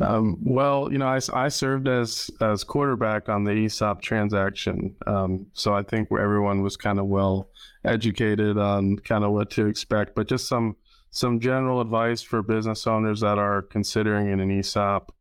Um, 0.00 0.38
well, 0.42 0.90
you 0.90 0.98
know, 0.98 1.06
I, 1.06 1.20
I 1.34 1.48
served 1.48 1.88
as 1.88 2.30
as 2.40 2.64
quarterback 2.64 3.28
on 3.28 3.44
the 3.44 3.52
ESOP 3.52 4.00
transaction, 4.02 4.96
um, 5.06 5.46
so 5.52 5.74
I 5.74 5.82
think 5.82 6.08
everyone 6.10 6.62
was 6.62 6.76
kind 6.76 6.98
of 6.98 7.06
well 7.06 7.50
educated 7.84 8.56
on 8.58 8.96
kind 8.98 9.24
of 9.24 9.32
what 9.32 9.50
to 9.52 9.66
expect. 9.66 10.14
But 10.14 10.28
just 10.28 10.48
some 10.48 10.76
some 11.10 11.40
general 11.40 11.80
advice 11.80 12.22
for 12.22 12.42
business 12.42 12.86
owners 12.86 13.20
that 13.20 13.38
are 13.38 13.62
considering 13.62 14.28
an 14.28 14.50
ESOP. 14.50 15.12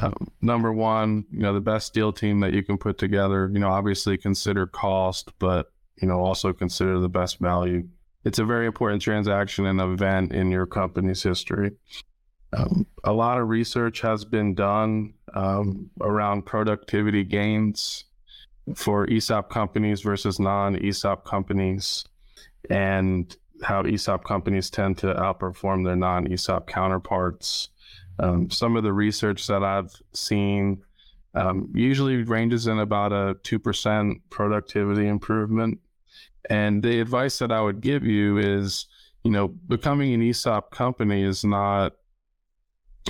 Um, 0.00 0.28
number 0.40 0.72
one, 0.72 1.24
you 1.32 1.40
know, 1.40 1.54
the 1.54 1.60
best 1.60 1.94
deal 1.94 2.12
team 2.12 2.40
that 2.40 2.52
you 2.52 2.62
can 2.62 2.78
put 2.78 2.98
together, 2.98 3.50
you 3.52 3.58
know, 3.58 3.70
obviously 3.70 4.16
consider 4.16 4.66
cost, 4.66 5.32
but, 5.38 5.72
you 6.00 6.06
know, 6.06 6.20
also 6.20 6.52
consider 6.52 6.98
the 6.98 7.08
best 7.08 7.38
value. 7.38 7.88
It's 8.24 8.38
a 8.38 8.44
very 8.44 8.66
important 8.66 9.02
transaction 9.02 9.66
and 9.66 9.80
event 9.80 10.32
in 10.32 10.50
your 10.50 10.66
company's 10.66 11.22
history. 11.22 11.72
Um, 12.52 12.86
a 13.04 13.12
lot 13.12 13.38
of 13.38 13.48
research 13.48 14.00
has 14.00 14.24
been 14.24 14.54
done 14.54 15.14
um, 15.34 15.90
around 16.00 16.46
productivity 16.46 17.24
gains 17.24 18.04
for 18.74 19.08
ESOP 19.08 19.50
companies 19.50 20.02
versus 20.02 20.38
non 20.40 20.76
ESOP 20.84 21.24
companies. 21.24 22.04
And 22.70 23.34
how 23.62 23.82
ESOP 23.82 24.24
companies 24.24 24.70
tend 24.70 24.98
to 24.98 25.14
outperform 25.14 25.84
their 25.84 25.96
non 25.96 26.30
ESOP 26.30 26.66
counterparts. 26.66 27.68
Um, 28.20 28.50
some 28.50 28.76
of 28.76 28.82
the 28.82 28.92
research 28.92 29.46
that 29.46 29.62
I've 29.62 29.94
seen 30.12 30.82
um, 31.34 31.70
usually 31.74 32.22
ranges 32.22 32.66
in 32.66 32.78
about 32.78 33.12
a 33.12 33.36
2% 33.44 34.14
productivity 34.30 35.06
improvement. 35.06 35.78
And 36.50 36.82
the 36.82 37.00
advice 37.00 37.38
that 37.38 37.52
I 37.52 37.60
would 37.60 37.80
give 37.80 38.04
you 38.04 38.38
is, 38.38 38.86
you 39.22 39.30
know, 39.30 39.48
becoming 39.48 40.14
an 40.14 40.22
ESOP 40.22 40.70
company 40.70 41.22
is 41.22 41.44
not, 41.44 41.92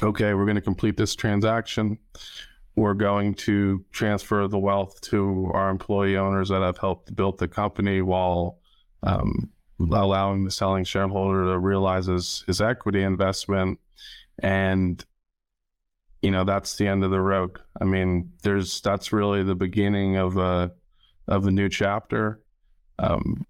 okay, 0.03 0.35
we're 0.35 0.45
going 0.45 0.57
to 0.57 0.61
complete 0.61 0.97
this 0.97 1.15
transaction. 1.15 1.99
We're 2.75 2.95
going 2.95 3.35
to 3.35 3.85
transfer 3.93 4.47
the 4.47 4.59
wealth 4.59 5.01
to 5.03 5.51
our 5.55 5.71
employee 5.71 6.17
owners 6.17 6.49
that 6.51 6.63
have 6.63 6.79
helped 6.79 7.15
build 7.15 7.39
the 7.39 7.49
company 7.49 8.03
while 8.03 8.59
um, 9.03 9.51
allowing 9.81 10.45
the 10.45 10.51
selling 10.51 10.85
shareholder 10.85 11.45
to 11.45 11.59
realize 11.59 12.07
his, 12.07 12.45
his 12.47 12.61
equity 12.61 13.03
investment. 13.03 13.79
And, 14.41 15.05
you 16.23 16.31
know, 16.31 16.45
that's 16.45 16.77
the 16.77 16.87
end 16.87 17.05
of 17.05 17.11
the 17.11 17.21
road. 17.21 17.59
I 17.81 17.85
mean, 17.85 18.33
there's, 18.43 18.81
that's 18.81 19.13
really 19.13 19.43
the 19.43 19.55
beginning 19.55 20.17
of 20.17 20.37
a, 20.37 20.73
of 21.27 21.47
a 21.47 21.51
new 21.51 21.69
chapter. 21.69 22.41
Um, 22.99 23.47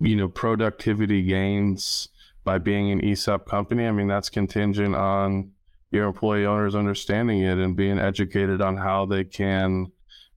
you 0.00 0.16
know, 0.16 0.28
productivity 0.28 1.22
gains 1.22 2.08
by 2.44 2.58
being 2.58 2.90
an 2.90 3.04
ESOP 3.04 3.46
company. 3.46 3.86
I 3.86 3.92
mean, 3.92 4.08
that's 4.08 4.30
contingent 4.30 4.96
on 4.96 5.52
your 5.90 6.06
employee 6.06 6.46
owners 6.46 6.74
understanding 6.74 7.40
it 7.40 7.58
and 7.58 7.76
being 7.76 7.98
educated 7.98 8.60
on 8.60 8.76
how 8.76 9.06
they 9.06 9.24
can 9.24 9.92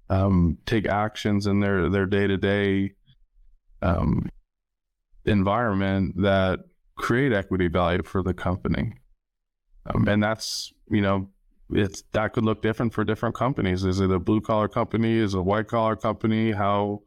um, 0.10 0.58
take 0.66 0.88
actions 0.88 1.48
in 1.48 1.62
their 1.62 1.90
their 1.90 2.06
day 2.06 2.28
to 2.28 2.38
day 2.38 2.94
environment 5.25 6.22
that 6.22 6.60
create 6.96 7.34
equity 7.34 7.67
value 7.67 8.03
for 8.03 8.24
the 8.24 8.34
company. 8.34 8.94
Um, 9.88 10.08
and 10.08 10.24
that's, 10.24 10.74
you 10.89 11.01
know, 11.01 11.29
it's 11.72 12.03
that 12.12 12.34
could 12.34 12.46
look 12.46 12.62
different 12.62 12.94
for 12.94 13.03
different 13.03 13.36
companies. 13.36 13.84
Is 13.84 14.00
it 14.00 14.12
a 14.12 14.20
blue 14.20 14.41
collar 14.41 14.67
company? 14.67 15.17
Is 15.17 15.34
it 15.34 15.39
a 15.39 15.44
white 15.44 15.67
collar 15.67 15.96
company? 15.96 16.51
How 16.51 17.01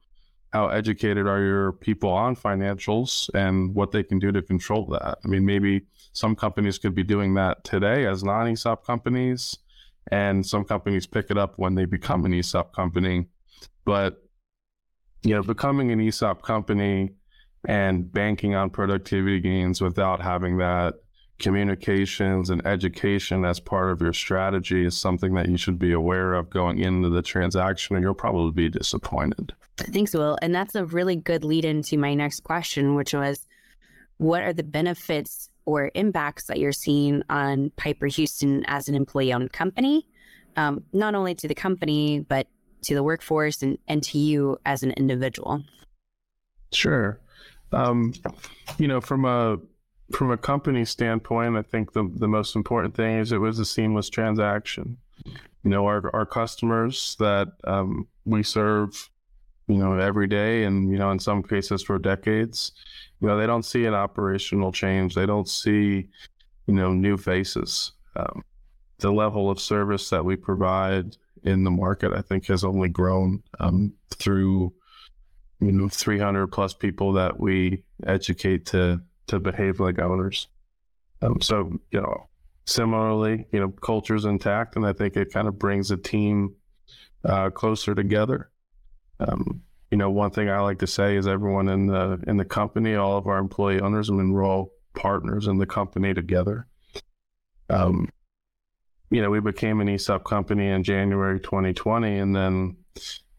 how 0.53 0.69
educated 0.69 1.27
are 1.27 1.43
your 1.43 1.73
people 1.73 2.11
on 2.11 2.35
financials 2.35 3.29
and 3.35 3.75
what 3.75 3.93
they 3.93 4.03
can 4.03 4.19
do 4.19 4.33
to 4.33 4.43
control 4.43 4.87
that? 4.87 5.19
I 5.25 5.29
mean, 5.29 5.45
maybe 5.45 5.83
some 6.13 6.35
companies 6.35 6.79
could 6.79 6.95
be 6.95 7.05
doing 7.05 7.35
that 7.35 7.65
today 7.65 8.07
as 8.07 8.25
non 8.25 8.49
ESOP 8.49 8.85
companies, 8.85 9.57
and 10.11 10.45
some 10.45 10.65
companies 10.65 11.07
pick 11.07 11.31
it 11.31 11.39
up 11.39 11.55
when 11.57 11.75
they 11.75 11.85
become 11.85 12.25
an 12.25 12.35
ESOP 12.35 12.75
company. 12.75 13.27
But 13.85 14.23
you 15.23 15.35
know, 15.35 15.43
becoming 15.43 15.93
an 15.93 16.01
ESOP 16.01 16.43
company 16.43 17.11
and 17.67 18.13
banking 18.13 18.55
on 18.55 18.71
productivity 18.71 19.41
gains 19.41 19.81
without 19.81 20.23
having 20.23 20.59
that 20.59 20.95
communications 21.39 22.51
and 22.51 22.67
education 22.67 23.45
as 23.45 23.61
part 23.61 23.91
of 23.91 24.01
your 24.01 24.13
strategy 24.13 24.85
is 24.85 24.97
something 24.97 25.35
that 25.35 25.49
you 25.49 25.57
should 25.57 25.79
be 25.79 25.93
aware 25.93 26.35
of 26.35 26.51
going 26.51 26.79
into 26.79 27.09
the 27.09 27.23
transaction, 27.23 27.97
and 27.97 28.03
you'll 28.03 28.15
probably 28.15 28.51
be 28.51 28.69
disappointed. 28.69 29.53
Thanks, 29.77 30.15
Will. 30.15 30.37
And 30.43 30.55
that's 30.55 30.75
a 30.75 30.85
really 30.85 31.17
good 31.17 31.45
lead 31.45 31.65
into 31.65 31.97
my 31.97 32.15
next 32.15 32.41
question, 32.41 32.97
which 32.97 33.15
was 33.15 33.47
what 34.17 34.43
are 34.43 34.53
the 34.53 34.65
benefits 34.65 35.49
or 35.65 35.93
impacts 35.95 36.47
that 36.47 36.59
you're 36.59 36.73
seeing 36.73 37.23
on 37.31 37.71
Pieper 37.77 38.07
Houston 38.09 38.65
as 38.67 38.89
an 38.89 38.95
employee 38.95 39.33
owned 39.33 39.53
company, 39.53 40.07
um, 40.57 40.83
not 40.93 41.15
only 41.15 41.35
to 41.37 41.47
the 41.47 41.55
company, 41.55 42.21
but 42.21 42.49
to 42.83 42.95
the 42.95 43.03
workforce 43.03 43.63
and, 43.63 43.79
and 43.87 44.03
to 44.03 44.19
you 44.19 44.59
as 44.67 44.83
an 44.83 44.91
individual? 44.93 45.63
Sure. 46.73 47.21
Um, 47.73 48.15
you 48.79 48.89
know, 48.89 49.01
from 49.01 49.25
a 49.25 49.59
from 50.13 50.31
a 50.31 50.37
company 50.39 50.85
standpoint, 50.85 51.57
I 51.57 51.63
think 51.63 51.93
the, 51.93 52.11
the 52.17 52.29
most 52.29 52.57
important 52.57 52.95
thing 52.95 53.19
is 53.19 53.31
it 53.31 53.39
was 53.39 53.59
a 53.59 53.65
seamless 53.65 54.09
transaction. 54.09 54.97
You 55.65 55.71
know, 55.71 55.85
our, 55.87 56.11
our 56.15 56.25
customers 56.25 57.17
that 57.19 57.49
um, 57.65 58.09
we 58.25 58.43
serve, 58.43 59.11
you 59.67 59.77
know, 59.77 59.99
every 59.99 60.27
day 60.27 60.65
and, 60.65 60.91
you 60.91 60.97
know, 60.97 61.11
in 61.11 61.19
some 61.19 61.43
cases 61.43 61.83
for 61.83 61.99
decades, 61.99 62.73
you 63.21 63.29
know, 63.29 63.37
they 63.37 63.47
don't 63.47 63.65
see 63.65 63.85
an 63.85 63.93
operational 63.93 64.73
change. 64.73 65.15
They 65.15 65.27
don't 65.27 65.49
see, 65.49 66.09
you 66.67 66.75
know, 66.75 66.93
new 66.93 67.19
faces. 67.19 67.93
Um, 68.17 68.43
the 68.99 69.13
level 69.13 69.51
of 69.51 69.61
service 69.61 70.09
that 70.09 70.25
we 70.25 70.37
provide 70.37 71.17
in 71.43 71.65
the 71.65 71.71
market, 71.71 72.13
I 72.15 72.23
think, 72.23 72.47
has 72.47 72.65
only 72.65 72.89
grown 72.89 73.43
um, 73.61 73.93
through, 74.15 74.73
you 75.61 75.73
know, 75.73 75.89
300 75.89 76.49
plus 76.49 76.75
people 76.75 77.13
that 77.15 77.39
we 77.39 77.83
educate 78.07 78.67
to 78.67 79.01
to 79.27 79.39
behave 79.39 79.81
like 79.81 79.99
owners. 79.99 80.49
Um, 81.21 81.41
so, 81.41 81.79
you 81.91 82.01
know, 82.01 82.29
similarly, 82.67 83.47
you 83.53 83.61
know, 83.61 83.69
culture's 83.69 84.25
intact, 84.25 84.77
and 84.77 84.87
I 84.87 84.93
think 84.93 85.17
it 85.17 85.33
kind 85.33 85.49
of 85.49 85.59
brings 85.59 85.91
a 85.91 85.97
team 85.97 86.55
uh, 87.25 87.51
closer 87.51 87.95
together. 87.95 88.51
Um, 89.21 89.63
you 89.91 89.99
know, 89.99 90.11
one 90.11 90.31
thing 90.31 90.49
I 90.49 90.61
like 90.61 90.79
to 90.81 90.87
say 90.87 91.17
is 91.17 91.27
everyone 91.27 91.69
in 91.69 91.87
the 91.87 92.23
in 92.27 92.37
the 92.37 92.45
company, 92.45 92.95
all 92.95 93.17
of 93.17 93.27
our 93.27 93.39
employee 93.39 93.81
owners, 93.81 94.11
I 94.11 94.15
mean, 94.15 94.33
we're 94.33 94.45
all 94.45 94.73
partners 94.95 95.47
in 95.47 95.59
the 95.59 95.67
company 95.67 96.15
together. 96.15 96.67
Um, 97.71 98.09
you 99.11 99.23
know, 99.23 99.31
we 99.31 99.41
became 99.41 99.81
an 99.81 99.89
ESOP 99.89 100.25
company 100.25 100.69
in 100.69 100.83
January 100.83 101.41
2020, 101.41 102.19
and 102.19 102.37
then, 102.37 102.77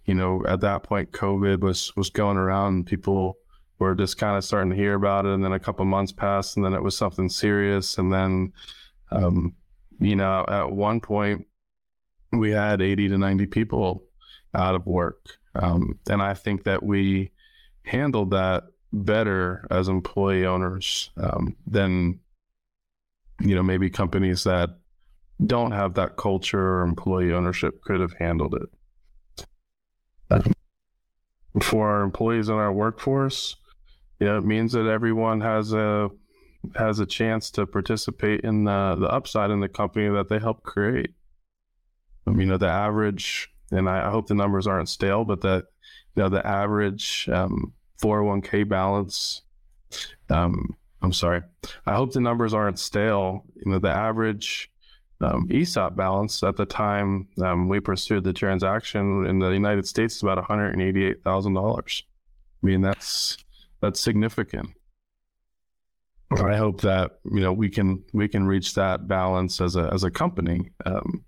you 0.10 0.16
know, 0.16 0.44
at 0.48 0.62
that 0.62 0.82
point, 0.82 1.12
COVID 1.12 1.60
was 1.60 1.96
was 1.96 2.10
going 2.10 2.36
around. 2.36 2.88
People 2.88 3.38
we're 3.78 3.94
just 3.94 4.18
kind 4.18 4.36
of 4.36 4.44
starting 4.44 4.72
to 4.72 4.76
hear 4.76 4.96
about 4.96 5.28
it. 5.28 5.34
And 5.34 5.46
then 5.46 5.54
a 5.54 5.60
couple 5.60 5.86
months 5.86 6.12
passed, 6.12 6.58
and 6.58 6.66
then 6.66 6.74
it 6.74 6.82
was 6.82 6.98
something 6.98 7.30
serious. 7.30 8.00
And 8.00 8.12
then, 8.12 8.52
um, 9.12 9.54
you 10.00 10.16
know, 10.16 10.46
at 10.48 10.72
one 10.72 11.00
point, 11.00 11.46
we 12.32 12.50
had 12.50 12.82
80 12.82 13.10
to 13.10 13.18
90 13.20 13.46
people 13.46 14.04
out 14.56 14.74
of 14.74 14.88
work. 14.88 15.38
Um, 15.54 16.00
and 16.10 16.24
I 16.24 16.34
think 16.34 16.64
that 16.64 16.82
we 16.82 17.30
handled 17.84 18.32
that 18.32 18.64
better 18.92 19.68
as 19.70 19.90
employee 19.90 20.48
owners 20.48 21.12
um, 21.18 21.56
than, 21.68 22.20
you 23.42 23.54
know, 23.54 23.64
maybe 23.64 23.92
companies 23.92 24.44
that 24.46 24.72
don't 25.46 25.72
have 25.72 25.94
that 25.94 26.18
culture 26.18 26.80
or 26.80 26.82
employee 26.82 27.32
ownership 27.32 27.84
could 27.84 28.00
have 28.00 28.14
handled 28.14 28.56
it. 28.56 28.70
Um, 31.56 31.62
for 31.62 31.90
our 31.90 32.04
employees 32.04 32.50
in 32.50 32.56
our 32.56 32.72
workforce, 32.72 33.56
you 34.20 34.28
know, 34.28 34.38
it 34.38 34.46
means 34.46 34.74
that 34.74 34.88
everyone 34.88 35.42
has 35.42 35.74
a 35.74 36.10
has 36.76 37.00
a 37.00 37.06
chance 37.06 37.50
to 37.52 37.66
participate 37.66 38.42
in 38.42 38.66
the, 38.66 38.98
the 39.00 39.08
upside 39.08 39.50
in 39.50 39.62
the 39.62 39.70
company 39.70 40.10
that 40.10 40.28
they 40.28 40.40
help 40.40 40.62
create. 40.64 41.14
Um, 42.28 42.40
you 42.40 42.46
know, 42.46 42.58
the 42.58 42.68
average, 42.68 43.50
and 43.72 43.90
I, 43.90 44.08
I, 44.08 44.12
hope 44.12 44.28
the 44.28 44.36
numbers 44.36 44.68
aren't 44.68 44.90
stale, 44.90 45.24
but 45.24 45.42
that 45.42 45.66
you 46.16 46.24
know 46.24 46.30
the 46.30 46.46
average 46.46 47.30
um, 47.32 47.74
401k 48.02 48.68
balance. 48.68 49.42
Um, 50.30 50.76
I'm 51.02 51.14
sorry. 51.14 51.42
I 51.86 51.96
hope 51.96 52.12
the 52.12 52.20
numbers 52.20 52.54
aren't 52.54 52.78
stale. 52.78 53.46
You 53.56 53.72
know, 53.72 53.80
the 53.80 53.90
average 53.90 54.70
um, 55.22 55.48
ESOP 55.52 55.96
balance 55.96 56.44
at 56.44 56.56
the 56.56 56.66
time 56.66 57.28
um, 57.42 57.68
we 57.68 57.80
pursued 57.80 58.24
the 58.24 58.34
transaction 58.34 59.26
in 59.26 59.40
the 59.40 59.50
United 59.50 59.88
States 59.88 60.16
is 60.16 60.24
about 60.24 60.38
$188,000. 60.48 62.04
I 62.62 62.66
mean, 62.66 62.82
that's 62.82 63.38
that's 63.82 64.00
significant. 64.00 64.72
I 66.32 66.58
hope 66.58 66.82
that 66.82 67.20
you 67.26 67.40
know 67.40 67.54
we 67.54 67.70
can 67.70 68.04
we 68.14 68.28
can 68.28 68.46
reach 68.46 68.76
that 68.76 69.08
balance 69.08 69.62
as 69.62 69.76
a 69.76 69.90
as 69.92 70.04
a 70.04 70.12
company 70.12 70.72
um, 70.86 71.24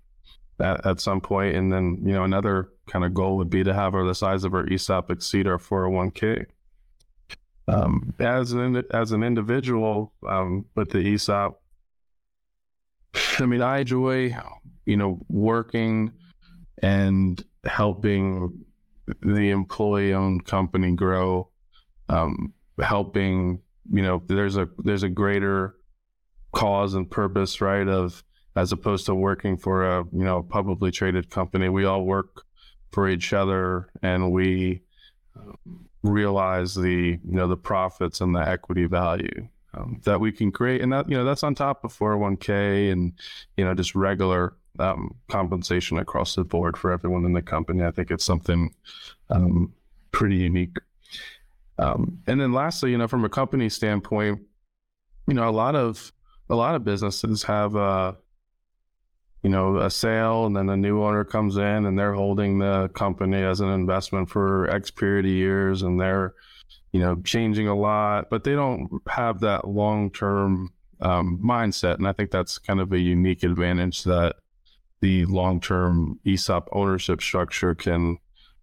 at, 0.60 0.86
at 0.86 1.00
some 1.00 1.20
point, 1.20 1.56
and 1.56 1.72
then 1.72 1.98
you 2.04 2.12
know 2.12 2.24
another 2.24 2.68
kind 2.86 3.04
of 3.04 3.14
goal 3.14 3.36
would 3.38 3.50
be 3.50 3.64
to 3.64 3.74
have 3.74 3.94
our, 3.94 4.04
the 4.04 4.14
size 4.14 4.44
of 4.44 4.54
our 4.54 4.66
ESOP 4.70 5.10
exceed 5.10 5.46
our 5.46 5.58
401k. 5.58 6.46
Um, 7.68 8.12
as 8.18 8.52
an 8.52 8.82
as 8.92 9.12
an 9.12 9.22
individual 9.22 10.12
um, 10.28 10.66
with 10.76 10.90
the 10.90 10.98
ESOP, 10.98 11.61
I 13.38 13.46
mean 13.46 13.62
I 13.62 13.78
enjoy 13.78 14.36
you 14.86 14.96
know 14.96 15.20
working 15.28 16.12
and 16.82 17.42
helping 17.64 18.64
the 19.20 19.50
employee-owned 19.50 20.46
company 20.46 20.94
grow 20.94 21.48
um, 22.08 22.52
helping 22.80 23.60
you 23.90 24.02
know 24.02 24.22
there's 24.26 24.56
a 24.56 24.68
there's 24.78 25.02
a 25.02 25.08
greater 25.08 25.76
cause 26.52 26.94
and 26.94 27.10
purpose 27.10 27.60
right 27.60 27.88
of 27.88 28.22
as 28.54 28.72
opposed 28.72 29.06
to 29.06 29.14
working 29.14 29.56
for 29.56 29.84
a 29.84 30.04
you 30.12 30.24
know 30.24 30.42
publicly 30.42 30.90
traded 30.90 31.30
company. 31.30 31.68
We 31.68 31.84
all 31.84 32.04
work 32.04 32.44
for 32.90 33.08
each 33.08 33.32
other 33.32 33.88
and 34.02 34.30
we 34.30 34.82
um, 35.36 35.88
realize 36.02 36.74
the 36.74 37.18
you 37.24 37.36
know 37.36 37.48
the 37.48 37.56
profits 37.56 38.20
and 38.20 38.34
the 38.34 38.46
equity 38.46 38.84
value 38.84 39.48
um, 39.74 40.00
that 40.04 40.20
we 40.20 40.32
can 40.32 40.52
create. 40.52 40.80
And 40.80 40.92
that 40.92 41.08
you 41.08 41.16
know 41.16 41.24
that's 41.24 41.42
on 41.42 41.54
top 41.54 41.84
of 41.84 41.96
401k 41.96 42.92
and 42.92 43.12
you 43.56 43.64
know 43.64 43.74
just 43.74 43.94
regular 43.94 44.54
um, 44.78 45.14
compensation 45.28 45.98
across 45.98 46.34
the 46.34 46.44
board 46.44 46.76
for 46.76 46.92
everyone 46.92 47.24
in 47.24 47.32
the 47.32 47.42
company. 47.42 47.84
I 47.84 47.90
think 47.90 48.10
it's 48.10 48.24
something 48.24 48.74
um, 49.30 49.72
pretty 50.12 50.36
unique. 50.36 50.76
Um, 51.78 52.20
and 52.26 52.40
then 52.40 52.52
lastly, 52.52 52.90
you 52.90 52.98
know, 52.98 53.08
from 53.08 53.24
a 53.24 53.28
company 53.28 53.68
standpoint, 53.68 54.40
you 55.26 55.34
know, 55.34 55.48
a 55.48 55.50
lot 55.50 55.74
of 55.74 56.12
a 56.48 56.54
lot 56.54 56.74
of 56.74 56.84
businesses 56.84 57.44
have 57.44 57.74
a 57.74 57.78
uh, 57.78 58.14
you 59.42 59.50
know 59.50 59.78
a 59.78 59.90
sale 59.90 60.46
and 60.46 60.56
then 60.56 60.68
a 60.68 60.76
new 60.76 61.02
owner 61.02 61.24
comes 61.24 61.56
in 61.56 61.86
and 61.86 61.98
they're 61.98 62.14
holding 62.14 62.58
the 62.58 62.88
company 62.94 63.42
as 63.42 63.60
an 63.60 63.70
investment 63.70 64.30
for 64.30 64.70
X 64.70 64.90
period 64.90 65.24
of 65.24 65.32
years 65.32 65.82
and 65.82 66.00
they're 66.00 66.34
you 66.92 67.00
know 67.00 67.16
changing 67.24 67.68
a 67.68 67.74
lot, 67.74 68.30
but 68.30 68.44
they 68.44 68.52
don't 68.52 68.88
have 69.08 69.40
that 69.40 69.66
long 69.66 70.10
term 70.10 70.72
um, 71.00 71.40
mindset, 71.44 71.96
and 71.96 72.06
I 72.06 72.12
think 72.12 72.30
that's 72.30 72.58
kind 72.58 72.80
of 72.80 72.92
a 72.92 72.98
unique 72.98 73.42
advantage 73.42 74.04
that 74.04 74.36
the 75.00 75.24
long 75.26 75.60
term 75.60 76.20
ESOP 76.24 76.68
ownership 76.72 77.20
structure 77.20 77.74
can 77.74 78.18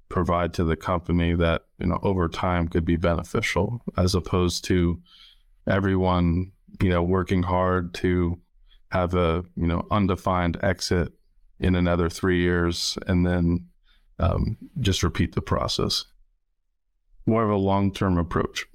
provide 0.09 0.53
to 0.55 0.63
the 0.63 0.75
company 0.75 1.35
that 1.35 1.63
you 1.79 1.87
know 1.87 1.99
over 2.01 2.27
time 2.27 2.67
could 2.67 2.85
be 2.85 2.95
beneficial 2.95 3.81
as 3.95 4.15
opposed 4.15 4.63
to 4.65 4.99
everyone 5.67 6.51
you 6.81 6.89
know 6.89 7.03
working 7.03 7.43
hard 7.43 7.93
to 7.93 8.39
have 8.91 9.13
a 9.13 9.43
you 9.55 9.67
know 9.67 9.85
undefined 9.91 10.57
exit 10.63 11.11
in 11.59 11.75
another 11.75 12.09
three 12.09 12.41
years 12.41 12.97
and 13.05 13.25
then 13.25 13.65
um, 14.17 14.57
just 14.79 15.03
repeat 15.03 15.35
the 15.35 15.41
process 15.41 16.05
more 17.29 17.43
of 17.43 17.49
a 17.49 17.55
long-term 17.55 18.17
approach 18.17 18.65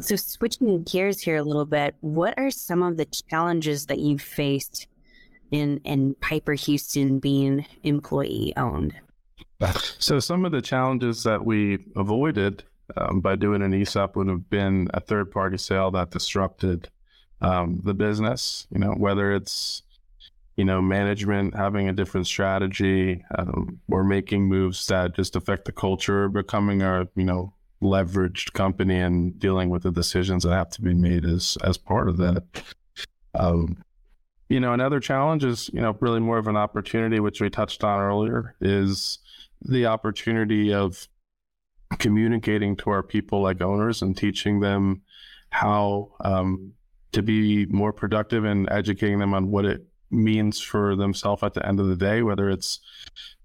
so 0.00 0.16
switching 0.16 0.82
gears 0.84 1.20
here 1.20 1.36
a 1.36 1.42
little 1.42 1.64
bit 1.64 1.94
what 2.00 2.34
are 2.36 2.50
some 2.50 2.82
of 2.82 2.96
the 2.96 3.06
challenges 3.28 3.86
that 3.86 3.98
you've 3.98 4.22
faced 4.22 4.86
in 5.50 5.80
in 5.84 6.14
Pieper 6.20 6.54
houston 6.54 7.18
being 7.18 7.64
employee 7.82 8.52
owned 8.56 8.94
so 9.98 10.18
some 10.18 10.44
of 10.44 10.52
the 10.52 10.62
challenges 10.62 11.22
that 11.24 11.44
we 11.44 11.78
avoided 11.96 12.64
um, 12.96 13.20
by 13.20 13.36
doing 13.36 13.62
an 13.62 13.74
ESOP 13.74 14.16
would 14.16 14.28
have 14.28 14.48
been 14.48 14.88
a 14.94 15.00
third 15.00 15.30
party 15.30 15.58
sale 15.58 15.90
that 15.92 16.10
disrupted 16.10 16.88
um, 17.40 17.80
the 17.84 17.94
business. 17.94 18.66
You 18.72 18.80
know, 18.80 18.92
whether 18.92 19.32
it's 19.32 19.82
you 20.56 20.64
know 20.64 20.80
management 20.80 21.54
having 21.54 21.88
a 21.88 21.92
different 21.92 22.26
strategy 22.26 23.24
um, 23.36 23.80
or 23.88 24.04
making 24.04 24.44
moves 24.44 24.86
that 24.86 25.14
just 25.14 25.36
affect 25.36 25.64
the 25.64 25.72
culture, 25.72 26.28
becoming 26.28 26.82
a 26.82 27.08
you 27.14 27.24
know 27.24 27.52
leveraged 27.82 28.52
company 28.52 28.98
and 28.98 29.38
dealing 29.38 29.70
with 29.70 29.82
the 29.82 29.90
decisions 29.90 30.44
that 30.44 30.52
have 30.52 30.70
to 30.70 30.82
be 30.82 30.94
made 30.94 31.24
as 31.24 31.56
as 31.62 31.78
part 31.78 32.08
of 32.08 32.16
that. 32.18 32.44
Um, 33.34 33.82
you 34.48 34.60
know, 34.60 34.72
another 34.72 35.00
challenge 35.00 35.44
is 35.44 35.70
you 35.72 35.80
know 35.80 35.96
really 36.00 36.20
more 36.20 36.38
of 36.38 36.46
an 36.46 36.56
opportunity, 36.56 37.20
which 37.20 37.40
we 37.40 37.50
touched 37.50 37.84
on 37.84 38.00
earlier, 38.00 38.54
is 38.60 39.18
the 39.62 39.86
opportunity 39.86 40.72
of 40.72 41.08
communicating 41.98 42.76
to 42.76 42.90
our 42.90 43.02
people 43.02 43.42
like 43.42 43.60
owners 43.60 44.02
and 44.02 44.16
teaching 44.16 44.60
them 44.60 45.02
how 45.50 46.12
um, 46.20 46.72
to 47.12 47.22
be 47.22 47.66
more 47.66 47.92
productive 47.92 48.44
and 48.44 48.68
educating 48.70 49.18
them 49.18 49.34
on 49.34 49.50
what 49.50 49.64
it 49.64 49.84
means 50.10 50.60
for 50.60 50.96
themselves 50.96 51.42
at 51.42 51.54
the 51.54 51.66
end 51.66 51.80
of 51.80 51.86
the 51.86 51.96
day, 51.96 52.22
whether 52.22 52.48
it's 52.48 52.80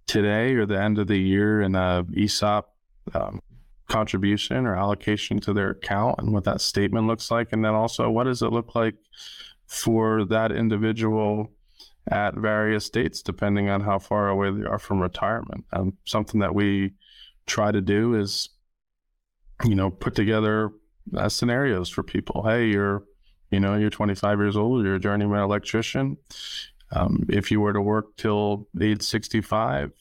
today 0.08 0.54
or 0.54 0.66
the 0.66 0.80
end 0.80 1.00
of 1.00 1.08
the 1.08 1.18
year 1.18 1.62
in 1.62 1.76
a 1.76 2.06
ESOP 2.16 2.74
um, 3.14 3.42
contribution 3.88 4.66
or 4.66 4.76
allocation 4.76 5.40
to 5.40 5.54
their 5.54 5.72
account 5.72 6.20
and 6.20 6.34
what 6.34 6.44
that 6.46 6.62
statement 6.62 7.08
looks 7.08 7.30
like. 7.30 7.50
And 7.52 7.64
then 7.64 7.74
also, 7.74 8.10
what 8.10 8.26
does 8.26 8.42
it 8.42 8.52
look 8.52 8.76
like 8.76 8.96
for 9.68 10.26
that 10.26 10.52
individual 10.52 11.52
at 12.08 12.36
various 12.36 12.90
dates, 12.90 13.22
depending 13.22 13.70
on 13.70 13.82
how 13.82 14.00
far 14.00 14.30
away 14.30 14.52
they 14.52 14.66
are 14.66 14.80
from 14.80 15.02
retirement? 15.02 15.66
Um, 15.74 15.94
something 16.06 16.40
that 16.40 16.56
we 16.56 16.94
try 17.46 17.72
to 17.72 17.82
do 17.82 18.16
is, 18.16 18.50
you 19.64 19.76
know, 19.76 19.90
put 19.90 20.16
together 20.16 20.72
uh, 21.16 21.30
scenarios 21.30 21.90
for 21.90 22.04
people. 22.04 22.44
Hey, 22.44 22.68
you're, 22.68 23.04
you 23.52 23.60
know, 23.60 23.76
you're 23.76 23.90
25 23.90 24.40
years 24.40 24.58
old, 24.58 24.84
you're 24.84 24.96
a 24.96 25.00
journeyman 25.00 25.42
electrician. 25.42 26.18
Um, 26.92 27.26
if 27.30 27.52
you 27.52 27.62
were 27.62 27.74
to 27.74 27.82
work 27.82 28.16
till 28.18 28.68
age 28.80 29.02
65, 29.02 29.92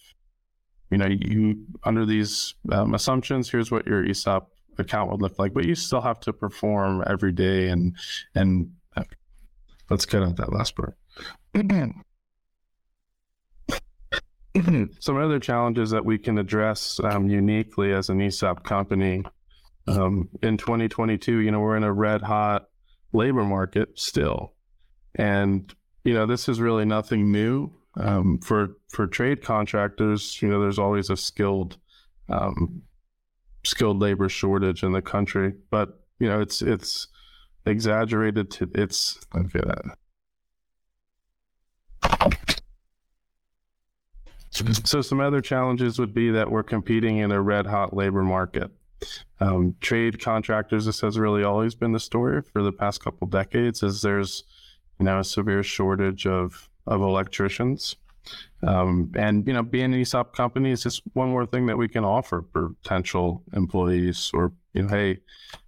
you 0.95 0.99
know, 0.99 1.09
you 1.09 1.67
under 1.83 2.07
these 2.07 2.55
um, 2.71 2.95
assumptions, 2.95 3.51
here's 3.51 3.69
what 3.73 3.85
your 3.85 4.09
ESOP 4.09 4.49
account 4.79 5.11
would 5.11 5.21
look 5.21 5.41
like, 5.41 5.53
but 5.53 5.65
you 5.65 5.75
still 5.75 6.01
have 6.01 6.21
to 6.21 6.33
perform 6.33 7.03
every 7.09 7.33
day. 7.33 7.69
And 7.69 7.97
and 8.37 8.71
uh, 8.97 9.03
let's 9.91 10.07
get 10.07 10.23
at 10.23 10.37
that 10.37 10.53
last 10.53 10.77
part. 10.77 10.97
Some 15.01 15.17
other 15.17 15.41
challenges 15.41 15.91
that 15.91 16.05
we 16.05 16.17
can 16.17 16.39
address 16.39 17.01
um, 17.03 17.29
uniquely 17.29 17.93
as 17.93 18.09
an 18.09 18.23
ESOP 18.23 18.63
company 18.63 19.25
um, 19.89 20.29
in 20.45 20.57
2022, 20.57 21.39
you 21.39 21.51
know, 21.51 21.59
we're 21.59 21.77
in 21.77 21.83
a 21.83 21.93
red 21.93 22.23
hot 22.23 22.67
labor 23.13 23.43
market 23.43 23.99
still. 23.99 24.53
And, 25.17 25.75
you 26.05 26.15
know, 26.15 26.25
this 26.25 26.49
is 26.49 26.61
really 26.61 26.85
nothing 26.85 27.33
new. 27.33 27.73
Um, 27.97 28.39
for 28.39 28.77
for 28.89 29.07
trade 29.07 29.43
contractors, 29.43 30.41
you 30.43 30.49
know, 30.49 30.61
there's 30.61 30.79
always 30.79 31.11
a 31.11 31.17
skilled 31.17 31.77
um, 32.29 32.83
skilled 33.65 34.01
labor 34.01 34.29
shortage 34.29 34.83
in 34.83 34.93
the 34.93 35.03
country, 35.03 35.55
but 35.71 36.01
you 36.19 36.29
know, 36.29 36.41
it's 36.41 36.63
it's 36.63 37.09
exaggerated 37.67 38.51
to 38.51 38.71
it's 38.75 39.19
okay 39.35 39.61
that 39.65 39.97
so 44.85 45.03
some 45.03 45.21
other 45.21 45.41
challenges 45.41 45.99
would 45.99 46.15
be 46.15 46.31
that 46.31 46.51
we're 46.51 46.63
competing 46.63 47.19
in 47.19 47.33
a 47.33 47.41
red 47.41 47.67
hot 47.67 47.95
labor 47.95 48.23
market. 48.23 48.71
Um, 49.41 49.75
trade 49.81 50.21
contractors, 50.21 50.87
this 50.87 51.01
has 51.01 51.19
really 51.19 51.43
always 51.43 51.75
been 51.75 51.93
the 51.93 52.01
story 52.01 52.41
for 52.41 52.63
the 52.63 52.73
past 52.73 53.03
couple 53.03 53.27
decades, 53.27 53.83
is 53.83 54.03
there's 54.03 54.45
you 54.99 55.07
know 55.07 55.19
a 55.19 55.25
severe 55.25 55.63
shortage 55.63 56.27
of 56.27 56.69
of 56.87 57.01
electricians. 57.01 57.97
Um, 58.63 59.13
and 59.17 59.47
you 59.47 59.53
know, 59.53 59.63
being 59.63 59.93
an 59.93 60.01
ESOP 60.01 60.35
company 60.35 60.71
is 60.71 60.83
just 60.83 61.03
one 61.13 61.29
more 61.29 61.47
thing 61.47 61.67
that 61.67 61.77
we 61.77 61.89
can 61.89 62.05
offer 62.05 62.43
potential 62.43 63.43
employees. 63.53 64.31
Or 64.33 64.53
you 64.73 64.83
know, 64.83 64.89
hey, 64.89 65.19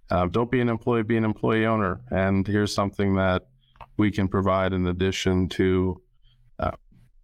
uh, 0.09 0.27
don't 0.27 0.49
be 0.49 0.61
an 0.61 0.69
employee, 0.69 1.03
be 1.03 1.17
an 1.17 1.25
employee 1.25 1.65
owner. 1.65 2.01
And 2.09 2.47
here's 2.47 2.73
something 2.73 3.15
that 3.15 3.47
we 3.97 4.11
can 4.11 4.27
provide 4.27 4.73
in 4.73 4.87
addition 4.87 5.49
to 5.49 6.01
uh, 6.59 6.71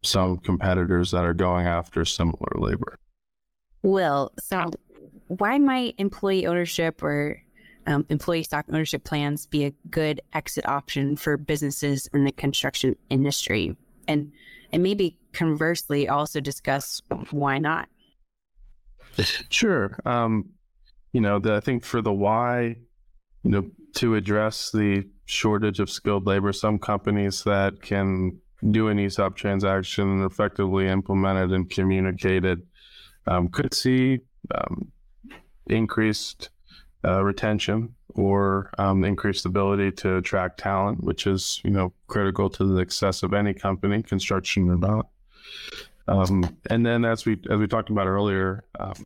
some 0.03 0.37
competitors 0.37 1.11
that 1.11 1.23
are 1.23 1.33
going 1.33 1.65
after 1.65 2.05
similar 2.05 2.51
labor. 2.55 2.99
Will, 3.81 4.31
so 4.39 4.69
why 5.27 5.57
might 5.57 5.95
employee 5.97 6.45
ownership 6.45 7.03
or 7.03 7.41
um, 7.85 8.05
employee 8.09 8.43
stock 8.43 8.65
ownership 8.69 9.03
plans 9.03 9.45
be 9.45 9.65
a 9.65 9.71
good 9.89 10.21
exit 10.33 10.65
option 10.67 11.15
for 11.15 11.37
businesses 11.37 12.07
in 12.13 12.23
the 12.23 12.31
construction 12.31 12.95
industry? 13.09 13.75
And 14.07 14.31
and 14.71 14.81
maybe 14.83 15.19
conversely 15.33 16.07
also 16.07 16.39
discuss 16.39 17.01
why 17.31 17.59
not. 17.59 17.89
Sure. 19.49 19.95
Um, 20.05 20.49
you 21.11 21.21
know, 21.21 21.37
the, 21.37 21.53
I 21.53 21.59
think 21.59 21.83
for 21.85 22.01
the 22.01 22.11
why, 22.11 22.77
you 23.43 23.51
know, 23.51 23.69
to 23.97 24.15
address 24.15 24.71
the 24.71 25.07
shortage 25.25 25.79
of 25.79 25.89
skilled 25.91 26.25
labor, 26.25 26.51
some 26.51 26.79
companies 26.79 27.43
that 27.43 27.79
can 27.81 28.39
do 28.71 28.87
an 28.87 28.97
ESOP 28.97 29.35
transaction 29.35 30.09
and 30.09 30.23
effectively 30.23 30.87
implement 30.87 31.51
it 31.51 31.55
and 31.55 31.69
communicate 31.69 32.43
it 32.43 32.59
um, 33.27 33.49
could 33.49 33.73
see 33.73 34.19
um, 34.55 34.91
increased 35.67 36.49
uh, 37.05 37.23
retention 37.23 37.95
or 38.15 38.71
um, 38.77 39.03
increased 39.03 39.45
ability 39.45 39.91
to 39.91 40.17
attract 40.17 40.59
talent, 40.59 41.03
which 41.03 41.27
is 41.27 41.61
you 41.63 41.71
know 41.71 41.93
critical 42.07 42.49
to 42.49 42.65
the 42.65 42.79
success 42.79 43.23
of 43.23 43.33
any 43.33 43.53
company, 43.53 44.03
construction 44.03 44.69
or 44.69 44.77
not. 44.77 45.07
Um, 46.07 46.57
and 46.69 46.85
then, 46.85 47.05
as 47.05 47.25
we 47.25 47.39
as 47.49 47.57
we 47.57 47.67
talked 47.67 47.89
about 47.89 48.07
earlier, 48.07 48.63
um, 48.79 49.05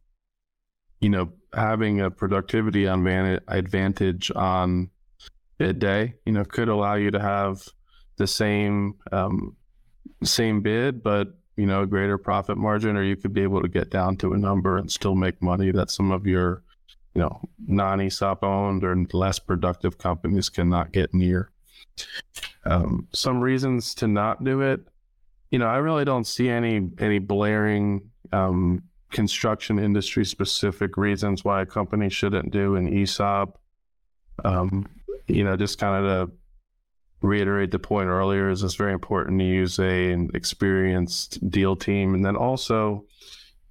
you 1.00 1.10
know, 1.10 1.32
having 1.54 2.02
a 2.02 2.10
productivity 2.12 2.86
advantage 2.86 4.32
on 4.36 4.90
bid 5.58 5.80
day, 5.80 6.16
you 6.26 6.34
know, 6.34 6.44
could 6.44 6.70
allow 6.70 6.96
you 6.96 7.12
to 7.12 7.20
have 7.20 7.64
the 8.18 8.28
same 8.28 8.96
um, 9.12 9.56
same 10.24 10.62
bid, 10.62 11.04
but 11.04 11.38
you 11.56 11.66
know, 11.66 11.84
a 11.84 11.88
greater 11.88 12.18
profit 12.18 12.58
margin, 12.58 12.96
or 12.96 13.04
you 13.04 13.16
could 13.16 13.34
be 13.34 13.42
able 13.42 13.62
to 13.62 13.68
get 13.68 13.90
down 13.90 14.18
to 14.18 14.34
a 14.34 14.38
number 14.38 14.78
and 14.78 14.92
still 14.92 15.16
make 15.16 15.42
money 15.42 15.72
that 15.72 15.90
some 15.90 16.12
of 16.12 16.28
your 16.28 16.64
you 17.18 17.24
know, 17.24 17.42
non-ESOP 17.66 18.44
owned 18.44 18.84
or 18.84 18.96
less 19.12 19.40
productive 19.40 19.98
companies 19.98 20.50
cannot 20.50 20.92
get 20.92 21.16
near. 21.16 21.50
Um, 22.64 23.08
some 23.12 23.42
reasons 23.42 23.96
to 23.96 24.08
not 24.08 24.44
do 24.44 24.62
it, 24.62 24.82
you 25.50 25.58
know, 25.58 25.66
I 25.66 25.78
really 25.78 26.06
don't 26.06 26.28
see 26.28 26.48
any 26.48 26.92
any 27.00 27.18
blaring 27.18 28.12
um, 28.32 28.84
construction 29.10 29.80
industry 29.80 30.26
specific 30.26 30.96
reasons 30.96 31.44
why 31.44 31.62
a 31.62 31.66
company 31.66 32.10
shouldn't 32.10 32.52
do 32.52 32.76
an 32.76 32.88
ESOP. 32.88 33.58
Um, 34.46 34.86
you 35.26 35.44
know, 35.44 35.58
just 35.58 35.80
kind 35.80 36.06
of 36.06 36.30
to 36.30 36.36
reiterate 37.28 37.72
the 37.72 37.80
point 37.80 38.10
earlier, 38.10 38.52
is 38.52 38.62
it's 38.62 38.76
very 38.76 38.94
important 38.94 39.40
to 39.40 39.46
use 39.46 39.80
a 39.80 40.12
an 40.12 40.30
experienced 40.36 41.50
deal 41.50 41.76
team, 41.76 42.14
and 42.14 42.24
then 42.24 42.36
also 42.36 43.06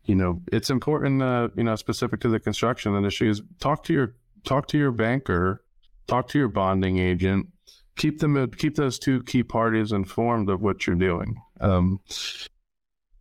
you 0.06 0.14
know, 0.14 0.40
it's 0.52 0.70
important, 0.70 1.22
uh, 1.22 1.48
you 1.56 1.64
know, 1.64 1.76
specific 1.76 2.20
to 2.20 2.28
the 2.28 2.40
construction 2.40 2.94
industry 2.94 3.28
is 3.28 3.42
talk 3.60 3.82
to 3.84 3.92
your 3.92 4.14
talk 4.44 4.68
to 4.68 4.78
your 4.78 4.92
banker, 4.92 5.64
talk 6.06 6.28
to 6.28 6.38
your 6.38 6.48
bonding 6.48 6.98
agent, 6.98 7.48
keep 7.96 8.20
them 8.20 8.50
keep 8.52 8.76
those 8.76 8.98
two 8.98 9.22
key 9.24 9.42
parties 9.42 9.92
informed 9.92 10.48
of 10.48 10.62
what 10.62 10.86
you're 10.86 10.96
doing. 10.96 11.36
Um, 11.60 12.00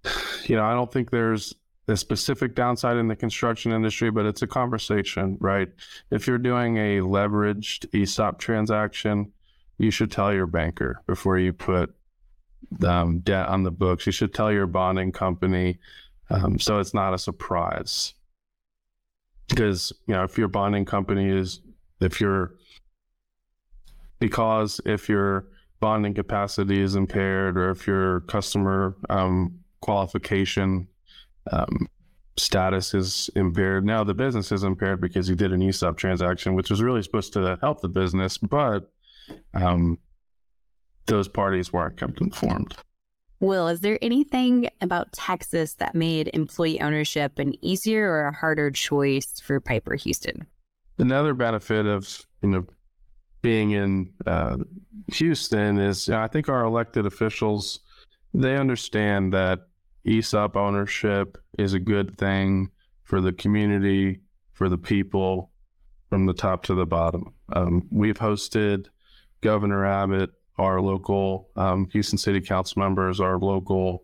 you 0.45 0.55
know, 0.55 0.63
I 0.63 0.73
don't 0.73 0.91
think 0.91 1.09
there's 1.09 1.53
a 1.87 1.97
specific 1.97 2.55
downside 2.55 2.97
in 2.97 3.07
the 3.07 3.15
construction 3.15 3.71
industry, 3.71 4.09
but 4.09 4.25
it's 4.25 4.41
a 4.41 4.47
conversation, 4.47 5.37
right? 5.39 5.69
If 6.11 6.27
you're 6.27 6.37
doing 6.37 6.77
a 6.77 6.99
leveraged 6.99 7.93
ESOP 7.93 8.39
transaction, 8.39 9.31
you 9.77 9.91
should 9.91 10.11
tell 10.11 10.33
your 10.33 10.47
banker 10.47 11.01
before 11.05 11.37
you 11.37 11.53
put 11.53 11.93
um, 12.83 13.19
debt 13.19 13.47
on 13.47 13.63
the 13.63 13.71
books. 13.71 14.05
You 14.05 14.11
should 14.11 14.33
tell 14.33 14.51
your 14.51 14.67
bonding 14.67 15.11
company 15.11 15.77
um, 16.29 16.59
so 16.59 16.79
it's 16.79 16.93
not 16.93 17.13
a 17.13 17.17
surprise 17.17 18.13
because, 19.47 19.93
you 20.07 20.13
know, 20.13 20.23
if 20.23 20.37
your 20.37 20.47
bonding 20.47 20.85
company 20.85 21.29
is, 21.29 21.61
if 22.01 22.19
your, 22.19 22.55
because 24.19 24.81
if 24.85 25.07
your 25.07 25.47
bonding 25.79 26.13
capacity 26.13 26.81
is 26.81 26.95
impaired 26.95 27.57
or 27.57 27.69
if 27.69 27.85
your 27.85 28.21
customer 28.21 28.95
um, 29.09 29.59
qualification 29.81 30.87
um, 31.51 31.87
status 32.37 32.93
is 32.93 33.29
impaired. 33.35 33.85
Now 33.85 34.03
the 34.03 34.13
business 34.13 34.51
is 34.51 34.63
impaired 34.63 34.99
because 34.99 35.29
you 35.29 35.35
did 35.35 35.53
an 35.53 35.61
ESOP 35.61 35.97
transaction, 35.97 36.55
which 36.55 36.69
was 36.69 36.81
really 36.81 37.01
supposed 37.01 37.33
to 37.33 37.57
help 37.61 37.81
the 37.81 37.89
business, 37.89 38.37
but 38.37 38.91
um, 39.53 39.99
those 41.05 41.27
parties 41.27 41.71
weren't 41.71 41.97
kept 41.97 42.19
informed. 42.19 42.75
Will, 43.39 43.67
is 43.67 43.81
there 43.81 43.99
anything 44.01 44.69
about 44.81 45.11
Texas 45.11 45.73
that 45.75 45.93
made 45.93 46.29
employee 46.33 46.79
ownership 46.81 47.37
an 47.37 47.53
easier 47.63 48.09
or 48.09 48.27
a 48.27 48.33
harder 48.33 48.71
choice 48.71 49.39
for 49.41 49.59
Pieper 49.59 49.95
Houston? 49.95 50.47
Another 50.97 51.33
benefit 51.33 51.85
of 51.85 52.25
you 52.41 52.49
know 52.49 52.65
being 53.41 53.71
in 53.71 54.11
uh, 54.25 54.57
Houston 55.13 55.77
is 55.77 56.09
I 56.09 56.27
think 56.27 56.49
our 56.49 56.63
elected 56.63 57.05
officials 57.05 57.81
they 58.33 58.57
understand 58.57 59.33
that 59.33 59.59
ESOP 60.05 60.55
ownership 60.55 61.37
is 61.57 61.73
a 61.73 61.79
good 61.79 62.17
thing 62.17 62.69
for 63.03 63.21
the 63.21 63.33
community, 63.33 64.19
for 64.53 64.69
the 64.69 64.77
people, 64.77 65.51
from 66.09 66.25
the 66.25 66.33
top 66.33 66.63
to 66.63 66.75
the 66.75 66.85
bottom. 66.85 67.33
Um, 67.53 67.87
we've 67.91 68.17
hosted 68.17 68.87
Governor 69.41 69.85
Abbott, 69.85 70.31
our 70.57 70.81
local 70.81 71.49
um, 71.55 71.87
Houston 71.91 72.17
City 72.17 72.41
Council 72.41 72.81
members, 72.81 73.19
our 73.19 73.37
local 73.37 74.03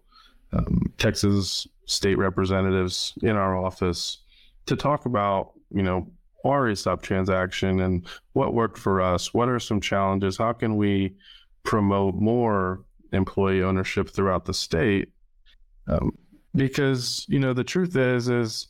um, 0.54 0.94
Texas 0.98 1.68
state 1.86 2.18
representatives 2.18 3.14
in 3.22 3.36
our 3.36 3.56
office 3.56 4.20
to 4.66 4.76
talk 4.76 5.06
about, 5.06 5.52
you 5.74 5.84
know, 5.84 6.08
our 6.44 6.70
ESOP 6.70 7.02
transaction 7.02 7.80
and 7.82 8.06
what 8.34 8.54
worked 8.54 8.78
for 8.78 9.02
us. 9.02 9.34
What 9.34 9.50
are 9.50 9.60
some 9.60 9.80
challenges? 9.80 10.38
How 10.38 10.54
can 10.54 10.76
we 10.76 11.16
promote 11.64 12.16
more 12.16 12.84
employee 13.12 13.62
ownership 13.62 14.10
throughout 14.10 14.46
the 14.46 14.54
state? 14.54 15.10
Um, 15.88 16.18
because 16.56 17.26
you 17.30 17.40
know 17.40 17.54
the 17.54 17.64
truth 17.64 17.96
is 17.96 18.28
is 18.28 18.68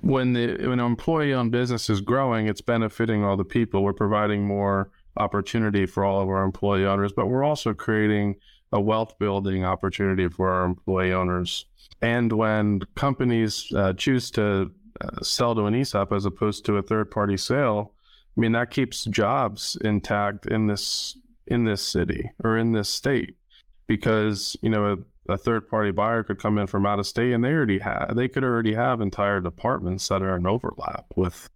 when 0.00 0.32
the 0.32 0.56
when 0.60 0.78
an 0.78 0.86
employee 0.86 1.34
owned 1.34 1.52
business 1.52 1.90
is 1.90 2.00
growing, 2.00 2.46
it's 2.46 2.60
benefiting 2.60 3.24
all 3.24 3.36
the 3.36 3.44
people. 3.44 3.82
We're 3.82 3.92
providing 3.92 4.46
more 4.46 4.90
opportunity 5.16 5.86
for 5.86 6.04
all 6.04 6.20
of 6.20 6.28
our 6.28 6.42
employee 6.42 6.86
owners, 6.86 7.12
but 7.12 7.26
we're 7.26 7.44
also 7.44 7.74
creating 7.74 8.36
a 8.72 8.80
wealth 8.80 9.18
building 9.18 9.64
opportunity 9.64 10.28
for 10.28 10.48
our 10.48 10.64
employee 10.64 11.12
owners. 11.12 11.66
And 12.02 12.32
when 12.32 12.80
companies 12.94 13.70
uh, 13.74 13.92
choose 13.94 14.30
to 14.32 14.70
uh, 15.00 15.22
sell 15.22 15.54
to 15.54 15.66
an 15.66 15.74
ESOP 15.74 16.12
as 16.12 16.24
opposed 16.24 16.64
to 16.66 16.76
a 16.76 16.82
third 16.82 17.10
party 17.10 17.36
sale, 17.36 17.92
I 18.36 18.40
mean 18.40 18.52
that 18.52 18.70
keeps 18.70 19.04
jobs 19.04 19.76
intact 19.82 20.46
in 20.46 20.66
this 20.66 21.16
in 21.46 21.64
this 21.64 21.82
city 21.82 22.30
or 22.44 22.56
in 22.56 22.72
this 22.72 22.88
state 22.88 23.34
because 23.86 24.56
you 24.62 24.70
know 24.70 24.92
a, 25.28 25.32
a 25.32 25.36
third 25.36 25.68
party 25.68 25.90
buyer 25.90 26.22
could 26.22 26.38
come 26.38 26.56
in 26.58 26.66
from 26.66 26.86
out 26.86 27.00
of 27.00 27.06
state 27.06 27.32
and 27.32 27.42
they 27.42 27.50
already 27.50 27.80
have 27.80 28.14
they 28.14 28.28
could 28.28 28.44
already 28.44 28.72
have 28.72 29.00
entire 29.00 29.40
departments 29.40 30.06
that 30.08 30.22
are 30.22 30.36
in 30.36 30.46
overlap 30.46 31.06
with 31.16 31.50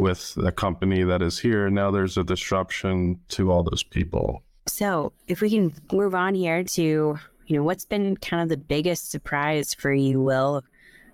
with 0.00 0.36
a 0.42 0.50
company 0.50 1.02
that 1.02 1.22
is 1.22 1.38
here. 1.38 1.68
Now 1.70 1.90
there's 1.90 2.16
a 2.16 2.24
disruption 2.24 3.20
to 3.28 3.52
all 3.52 3.62
those 3.62 3.82
people. 3.82 4.42
So 4.66 5.12
if 5.28 5.40
we 5.40 5.50
can 5.50 5.72
move 5.92 6.14
on 6.14 6.34
here 6.34 6.64
to 6.64 7.18
you 7.46 7.56
know 7.56 7.64
what's 7.64 7.84
been 7.84 8.16
kind 8.16 8.42
of 8.42 8.48
the 8.48 8.56
biggest 8.56 9.10
surprise 9.10 9.74
for 9.74 9.92
you, 9.92 10.20
Will, 10.20 10.62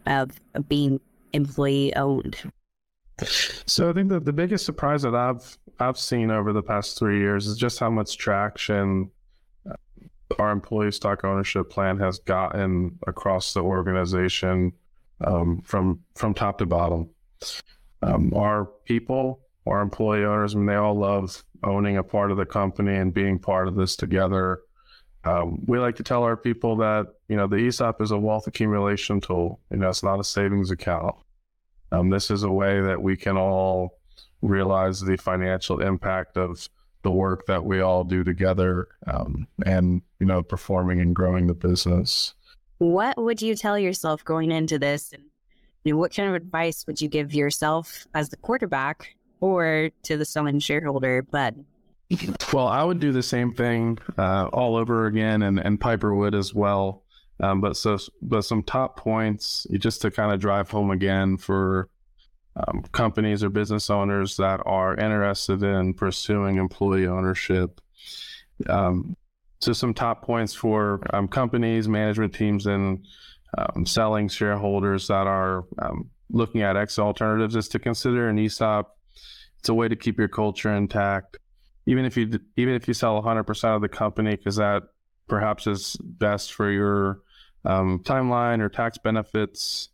of, 0.06 0.32
of 0.54 0.68
being 0.68 1.00
employee 1.32 1.94
owned? 1.96 2.36
So 3.66 3.88
I 3.88 3.94
think 3.94 4.10
that 4.10 4.26
the 4.26 4.32
biggest 4.32 4.66
surprise 4.66 5.02
that 5.02 5.14
I've 5.14 5.56
I've 5.80 5.98
seen 5.98 6.30
over 6.30 6.52
the 6.52 6.62
past 6.62 6.98
three 6.98 7.18
years 7.18 7.46
is 7.46 7.56
just 7.56 7.78
how 7.78 7.90
much 7.90 8.18
traction 8.18 9.10
uh, 9.68 9.74
our 10.38 10.50
employee 10.50 10.92
stock 10.92 11.24
ownership 11.24 11.70
plan 11.70 11.98
has 11.98 12.18
gotten 12.18 12.98
across 13.06 13.54
the 13.54 13.60
organization 13.60 14.72
um, 15.24 15.62
from 15.64 16.00
from 16.14 16.34
top 16.34 16.58
to 16.58 16.66
bottom. 16.66 17.08
Um, 18.02 18.32
our 18.34 18.66
people, 18.84 19.40
our 19.66 19.80
employee 19.80 20.24
owners, 20.24 20.54
I 20.54 20.58
mean, 20.58 20.66
they 20.66 20.74
all 20.74 20.98
love 20.98 21.42
owning 21.64 21.96
a 21.96 22.02
part 22.02 22.30
of 22.30 22.36
the 22.36 22.46
company 22.46 22.94
and 22.94 23.12
being 23.12 23.38
part 23.38 23.68
of 23.68 23.74
this 23.74 23.96
together. 23.96 24.60
Um, 25.24 25.64
we 25.66 25.78
like 25.78 25.96
to 25.96 26.02
tell 26.02 26.22
our 26.22 26.36
people 26.36 26.76
that 26.76 27.06
you 27.28 27.36
know 27.36 27.48
the 27.48 27.56
ESOP 27.56 28.00
is 28.00 28.12
a 28.12 28.18
wealth 28.18 28.46
accumulation 28.46 29.20
tool. 29.20 29.60
You 29.70 29.78
know, 29.78 29.88
it's 29.88 30.02
not 30.02 30.20
a 30.20 30.24
savings 30.24 30.70
account. 30.70 31.16
Um, 31.90 32.10
this 32.10 32.30
is 32.30 32.42
a 32.42 32.50
way 32.50 32.80
that 32.80 33.02
we 33.02 33.16
can 33.16 33.36
all 33.36 33.98
realize 34.42 35.00
the 35.00 35.16
financial 35.16 35.80
impact 35.80 36.36
of 36.36 36.68
the 37.02 37.10
work 37.10 37.46
that 37.46 37.64
we 37.64 37.80
all 37.80 38.04
do 38.04 38.24
together 38.24 38.88
um, 39.06 39.46
and 39.64 40.02
you 40.18 40.26
know 40.26 40.42
performing 40.42 41.00
and 41.00 41.14
growing 41.14 41.46
the 41.46 41.54
business 41.54 42.34
what 42.78 43.16
would 43.16 43.40
you 43.40 43.54
tell 43.54 43.78
yourself 43.78 44.24
going 44.24 44.50
into 44.50 44.78
this 44.78 45.12
and 45.12 45.22
you 45.86 45.92
know, 45.92 45.98
what 45.98 46.14
kind 46.14 46.28
of 46.28 46.34
advice 46.34 46.86
would 46.86 47.00
you 47.00 47.08
give 47.08 47.34
yourself 47.34 48.06
as 48.14 48.28
the 48.28 48.36
quarterback 48.36 49.16
or 49.40 49.90
to 50.02 50.16
the 50.16 50.24
selling 50.24 50.58
shareholder 50.58 51.22
but 51.22 51.54
well 52.52 52.68
i 52.68 52.82
would 52.82 53.00
do 53.00 53.12
the 53.12 53.22
same 53.22 53.52
thing 53.52 53.98
uh, 54.18 54.46
all 54.52 54.76
over 54.76 55.06
again 55.06 55.42
and, 55.42 55.58
and 55.58 55.80
Pieper 55.80 56.14
would 56.14 56.34
as 56.34 56.54
well 56.54 57.02
um, 57.40 57.60
but 57.60 57.76
so 57.76 57.98
but 58.22 58.42
some 58.42 58.62
top 58.62 58.96
points 58.96 59.66
just 59.78 60.02
to 60.02 60.10
kind 60.10 60.32
of 60.32 60.40
drive 60.40 60.70
home 60.70 60.90
again 60.90 61.36
for 61.36 61.88
um, 62.56 62.82
companies 62.92 63.44
or 63.44 63.50
business 63.50 63.90
owners 63.90 64.36
that 64.36 64.60
are 64.64 64.96
interested 64.96 65.62
in 65.62 65.94
pursuing 65.94 66.56
employee 66.56 67.06
ownership. 67.06 67.80
Um, 68.68 69.16
so, 69.60 69.72
some 69.72 69.94
top 69.94 70.22
points 70.22 70.54
for 70.54 71.00
um, 71.14 71.28
companies, 71.28 71.88
management 71.88 72.34
teams, 72.34 72.66
and 72.66 73.06
um, 73.56 73.86
selling 73.86 74.28
shareholders 74.28 75.08
that 75.08 75.26
are 75.26 75.64
um, 75.80 76.10
looking 76.30 76.62
at 76.62 76.76
exit 76.76 77.04
alternatives 77.04 77.56
is 77.56 77.68
to 77.68 77.78
consider 77.78 78.28
an 78.28 78.38
ESOP. 78.38 78.90
It's 79.58 79.68
a 79.68 79.74
way 79.74 79.88
to 79.88 79.96
keep 79.96 80.18
your 80.18 80.28
culture 80.28 80.74
intact, 80.74 81.38
even 81.86 82.04
if 82.04 82.16
you 82.16 82.38
even 82.56 82.74
if 82.74 82.86
you 82.86 82.94
sell 82.94 83.20
100% 83.22 83.76
of 83.76 83.82
the 83.82 83.88
company, 83.88 84.36
because 84.36 84.56
that 84.56 84.82
perhaps 85.28 85.66
is 85.66 85.96
best 86.00 86.52
for 86.52 86.70
your 86.70 87.20
um, 87.64 88.00
timeline 88.04 88.60
or 88.60 88.68
tax 88.68 88.98
benefits 88.98 89.88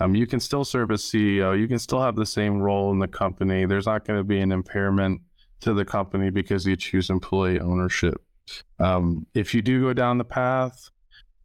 um, 0.00 0.14
you 0.14 0.26
can 0.26 0.40
still 0.40 0.64
serve 0.64 0.90
as 0.90 1.02
CEO. 1.02 1.58
You 1.58 1.66
can 1.66 1.78
still 1.78 2.00
have 2.00 2.16
the 2.16 2.26
same 2.26 2.58
role 2.58 2.92
in 2.92 2.98
the 2.98 3.08
company. 3.08 3.66
There's 3.66 3.86
not 3.86 4.04
going 4.06 4.18
to 4.18 4.24
be 4.24 4.40
an 4.40 4.52
impairment 4.52 5.20
to 5.60 5.74
the 5.74 5.84
company 5.84 6.30
because 6.30 6.66
you 6.66 6.76
choose 6.76 7.10
employee 7.10 7.58
ownership. 7.58 8.22
Um, 8.78 9.26
if 9.34 9.54
you 9.54 9.60
do 9.60 9.82
go 9.82 9.92
down 9.92 10.18
the 10.18 10.24
path, 10.24 10.90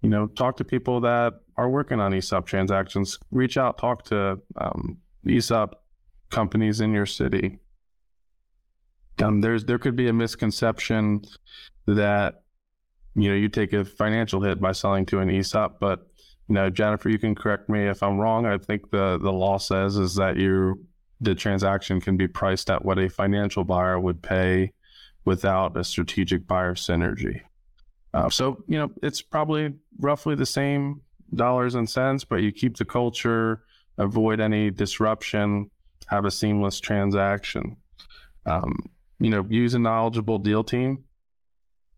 you 0.03 0.09
know, 0.09 0.27
talk 0.27 0.57
to 0.57 0.65
people 0.65 0.99
that 1.01 1.33
are 1.55 1.69
working 1.69 1.99
on 1.99 2.13
ESOP 2.13 2.45
transactions. 2.45 3.17
Reach 3.31 3.57
out, 3.57 3.77
talk 3.77 4.03
to 4.05 4.39
um, 4.57 4.97
ESOP 5.27 5.81
companies 6.29 6.81
in 6.81 6.91
your 6.91 7.05
city. 7.05 7.57
Um, 9.23 9.39
there's 9.41 9.63
there 9.63 9.79
could 9.79 9.95
be 9.95 10.09
a 10.09 10.13
misconception 10.13 11.23
that 11.87 12.43
you 13.15 13.29
know 13.29 13.35
you 13.35 13.47
take 13.47 13.71
a 13.71 13.85
financial 13.85 14.41
hit 14.41 14.59
by 14.59 14.73
selling 14.73 15.05
to 15.07 15.19
an 15.19 15.29
ESOP, 15.29 15.79
but 15.79 16.07
you 16.49 16.55
know, 16.55 16.69
Jennifer, 16.69 17.09
you 17.09 17.19
can 17.19 17.33
correct 17.33 17.69
me 17.69 17.87
if 17.87 18.03
I'm 18.03 18.17
wrong. 18.17 18.45
I 18.45 18.57
think 18.57 18.91
the 18.91 19.17
the 19.17 19.31
law 19.31 19.57
says 19.57 19.95
is 19.95 20.15
that 20.15 20.35
you 20.35 20.85
the 21.21 21.33
transaction 21.33 22.01
can 22.01 22.17
be 22.17 22.27
priced 22.27 22.69
at 22.69 22.83
what 22.83 22.99
a 22.99 23.09
financial 23.09 23.63
buyer 23.63 23.97
would 23.97 24.21
pay 24.21 24.73
without 25.23 25.77
a 25.77 25.83
strategic 25.85 26.45
buyer 26.45 26.75
synergy. 26.75 27.41
Uh, 28.13 28.29
so 28.29 28.63
you 28.67 28.77
know, 28.77 28.91
it's 29.01 29.21
probably 29.21 29.73
roughly 29.99 30.35
the 30.35 30.45
same 30.45 31.01
dollars 31.33 31.75
and 31.75 31.89
cents, 31.89 32.23
but 32.23 32.37
you 32.37 32.51
keep 32.51 32.77
the 32.77 32.85
culture, 32.85 33.63
avoid 33.97 34.39
any 34.39 34.69
disruption, 34.69 35.69
have 36.07 36.25
a 36.25 36.31
seamless 36.31 36.79
transaction. 36.79 37.77
Um, 38.45 38.75
you 39.19 39.29
know, 39.29 39.45
use 39.49 39.73
a 39.73 39.79
knowledgeable 39.79 40.37
deal 40.37 40.63
team 40.63 41.05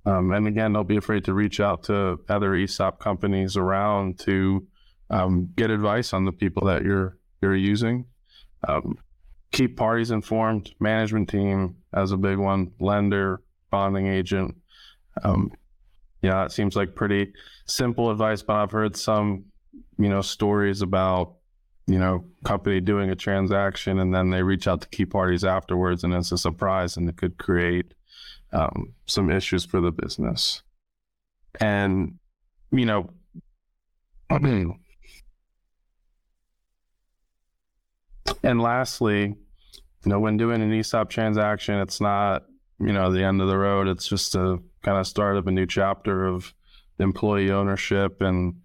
um, 0.05 0.31
and 0.31 0.47
again, 0.47 0.73
don't 0.73 0.87
be 0.87 0.97
afraid 0.97 1.25
to 1.25 1.33
reach 1.33 1.59
out 1.59 1.83
to 1.83 2.19
other 2.29 2.53
ESOP 2.55 2.99
companies 2.99 3.57
around 3.57 4.19
to 4.19 4.67
um, 5.09 5.49
get 5.55 5.71
advice 5.71 6.13
on 6.13 6.25
the 6.25 6.31
people 6.31 6.67
that 6.67 6.83
you're 6.83 7.17
you're 7.41 7.55
using. 7.55 8.05
Um, 8.67 8.97
keep 9.51 9.77
parties 9.77 10.11
informed. 10.11 10.73
Management 10.79 11.29
team 11.29 11.77
as 11.93 12.11
a 12.11 12.17
big 12.17 12.37
one. 12.37 12.71
Lender, 12.79 13.41
bonding 13.71 14.07
agent. 14.07 14.55
Yeah, 16.25 16.45
it 16.45 16.51
seems 16.51 16.75
like 16.75 16.95
pretty 16.95 17.33
simple 17.67 18.09
advice, 18.09 18.41
but 18.41 18.55
I've 18.55 18.71
heard 18.71 18.95
some, 18.95 19.45
you 19.97 20.09
know, 20.09 20.21
stories 20.21 20.81
about 20.81 21.35
you 21.87 21.99
know, 21.99 22.25
company 22.43 22.81
doing 22.81 23.11
a 23.11 23.15
transaction 23.15 23.99
and 23.99 24.13
then 24.13 24.31
they 24.31 24.41
reach 24.41 24.67
out 24.67 24.81
to 24.81 24.89
key 24.89 25.05
parties 25.05 25.43
afterwards 25.43 26.03
and 26.03 26.13
it's 26.13 26.31
a 26.31 26.37
surprise 26.37 26.97
and 26.97 27.07
it 27.07 27.15
could 27.17 27.37
create 27.37 27.93
um, 28.53 28.93
some 29.05 29.29
issues 29.29 29.65
for 29.65 29.79
the 29.81 29.91
business. 29.91 30.63
And, 31.59 32.17
you 32.71 32.85
know, 32.85 33.09
and 34.29 34.79
lastly, 38.43 39.35
you 40.05 40.09
know, 40.09 40.19
when 40.19 40.37
doing 40.37 40.61
an 40.61 40.73
ESOP 40.73 41.09
transaction, 41.09 41.79
it's 41.79 42.01
not, 42.01 42.45
you 42.79 42.93
know, 42.93 43.11
the 43.11 43.23
end 43.23 43.41
of 43.41 43.47
the 43.47 43.57
road. 43.57 43.87
It's 43.87 44.07
just 44.07 44.33
a 44.35 44.59
kind 44.85 44.97
of 44.97 45.07
start 45.07 45.35
up 45.35 45.47
a 45.47 45.51
new 45.51 45.65
chapter 45.65 46.25
of 46.25 46.53
employee 46.99 47.51
ownership 47.51 48.21
and 48.21 48.55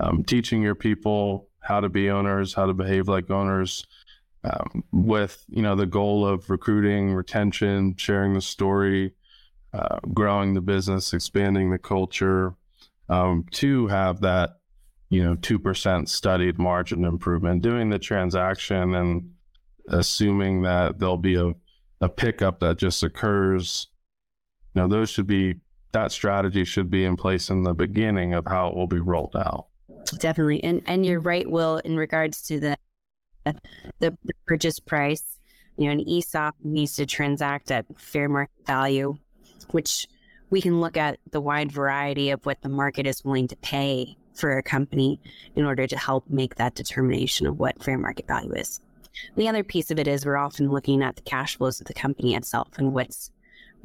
um, 0.00 0.24
teaching 0.24 0.62
your 0.62 0.74
people 0.74 1.48
how 1.60 1.80
to 1.80 1.88
be 1.88 2.10
owners, 2.10 2.54
how 2.54 2.66
to 2.66 2.74
behave 2.74 3.08
like 3.08 3.30
owners, 3.30 3.86
um, 4.44 4.84
with 4.92 5.44
you 5.48 5.62
know 5.62 5.76
the 5.76 5.86
goal 5.86 6.26
of 6.26 6.50
recruiting, 6.50 7.12
retention, 7.12 7.94
sharing 7.96 8.34
the 8.34 8.40
story, 8.40 9.14
uh, 9.72 9.98
growing 10.14 10.54
the 10.54 10.60
business, 10.60 11.12
expanding 11.12 11.70
the 11.70 11.78
culture, 11.78 12.54
um, 13.08 13.44
to 13.52 13.86
have 13.88 14.20
that, 14.20 14.58
you 15.10 15.22
know, 15.22 15.36
2% 15.36 16.08
studied 16.08 16.58
margin 16.58 17.04
improvement, 17.04 17.62
doing 17.62 17.90
the 17.90 17.98
transaction 17.98 18.94
and 18.94 19.30
assuming 19.88 20.62
that 20.62 20.98
there'll 20.98 21.16
be 21.16 21.36
a, 21.36 21.52
a 22.00 22.08
pickup 22.08 22.60
that 22.60 22.78
just 22.78 23.02
occurs. 23.02 23.88
You 24.74 24.82
know, 24.82 24.88
those 24.88 25.10
should 25.10 25.26
be, 25.26 25.56
that 25.96 26.12
strategy 26.12 26.64
should 26.64 26.90
be 26.90 27.04
in 27.04 27.16
place 27.16 27.48
in 27.48 27.62
the 27.62 27.74
beginning 27.74 28.34
of 28.34 28.46
how 28.46 28.68
it 28.68 28.76
will 28.76 28.86
be 28.86 29.00
rolled 29.00 29.34
out. 29.36 29.66
Definitely. 30.18 30.62
And, 30.62 30.82
and 30.86 31.04
you're 31.04 31.20
right, 31.20 31.50
Will, 31.50 31.78
in 31.78 31.96
regards 31.96 32.42
to 32.48 32.60
the, 32.60 32.76
the, 33.98 34.16
purchase 34.46 34.78
price, 34.78 35.38
you 35.76 35.86
know, 35.86 35.92
an 35.92 36.08
ESOP 36.08 36.54
needs 36.62 36.96
to 36.96 37.06
transact 37.06 37.70
at 37.70 37.86
fair 37.98 38.28
market 38.28 38.66
value 38.66 39.16
which 39.70 40.06
we 40.50 40.60
can 40.60 40.80
look 40.80 40.96
at 40.96 41.18
the 41.30 41.40
wide 41.40 41.72
variety 41.72 42.30
of 42.30 42.44
what 42.46 42.60
the 42.62 42.68
market 42.68 43.06
is 43.06 43.24
willing 43.24 43.48
to 43.48 43.56
pay 43.56 44.16
for 44.34 44.56
a 44.56 44.62
company 44.62 45.20
in 45.54 45.64
order 45.64 45.86
to 45.86 45.96
help 45.96 46.28
make 46.28 46.56
that 46.56 46.74
determination 46.74 47.46
of 47.46 47.58
what 47.58 47.82
fair 47.82 47.98
market 47.98 48.26
value 48.28 48.52
is. 48.52 48.80
The 49.36 49.48
other 49.48 49.64
piece 49.64 49.90
of 49.90 49.98
it 49.98 50.06
is 50.06 50.26
we're 50.26 50.36
often 50.36 50.70
looking 50.70 51.02
at 51.02 51.16
the 51.16 51.22
cash 51.22 51.56
flows 51.56 51.80
of 51.80 51.86
the 51.86 51.94
company 51.94 52.34
itself 52.34 52.68
and 52.76 52.92
what's 52.92 53.30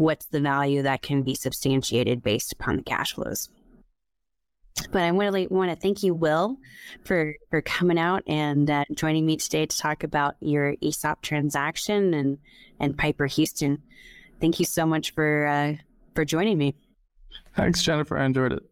what's 0.01 0.25
the 0.27 0.41
value 0.41 0.81
that 0.81 1.01
can 1.01 1.23
be 1.23 1.35
substantiated 1.35 2.23
based 2.23 2.53
upon 2.53 2.77
the 2.77 2.83
cash 2.83 3.13
flows. 3.13 3.49
But 4.91 5.03
I 5.03 5.09
really 5.09 5.47
want 5.47 5.69
to 5.69 5.75
thank 5.75 6.01
you, 6.01 6.13
Will, 6.13 6.57
for 7.03 7.35
for 7.49 7.61
coming 7.61 7.99
out 7.99 8.23
and 8.25 8.69
uh, 8.69 8.85
joining 8.93 9.25
me 9.25 9.37
today 9.37 9.65
to 9.65 9.77
talk 9.77 10.03
about 10.03 10.35
your 10.39 10.75
ESOP 10.81 11.21
transaction 11.21 12.13
and 12.13 12.37
and 12.79 12.97
Pieper 12.97 13.27
Houston 13.27 13.83
thank 14.41 14.59
you 14.59 14.65
so 14.65 14.85
much 14.85 15.13
for 15.13 15.45
uh, 15.45 15.73
for 16.15 16.25
joining 16.25 16.57
me. 16.57 16.75
Thanks, 17.55 17.81
Jennifer. 17.81 18.17
I 18.17 18.25
enjoyed 18.25 18.51
it. 18.51 18.63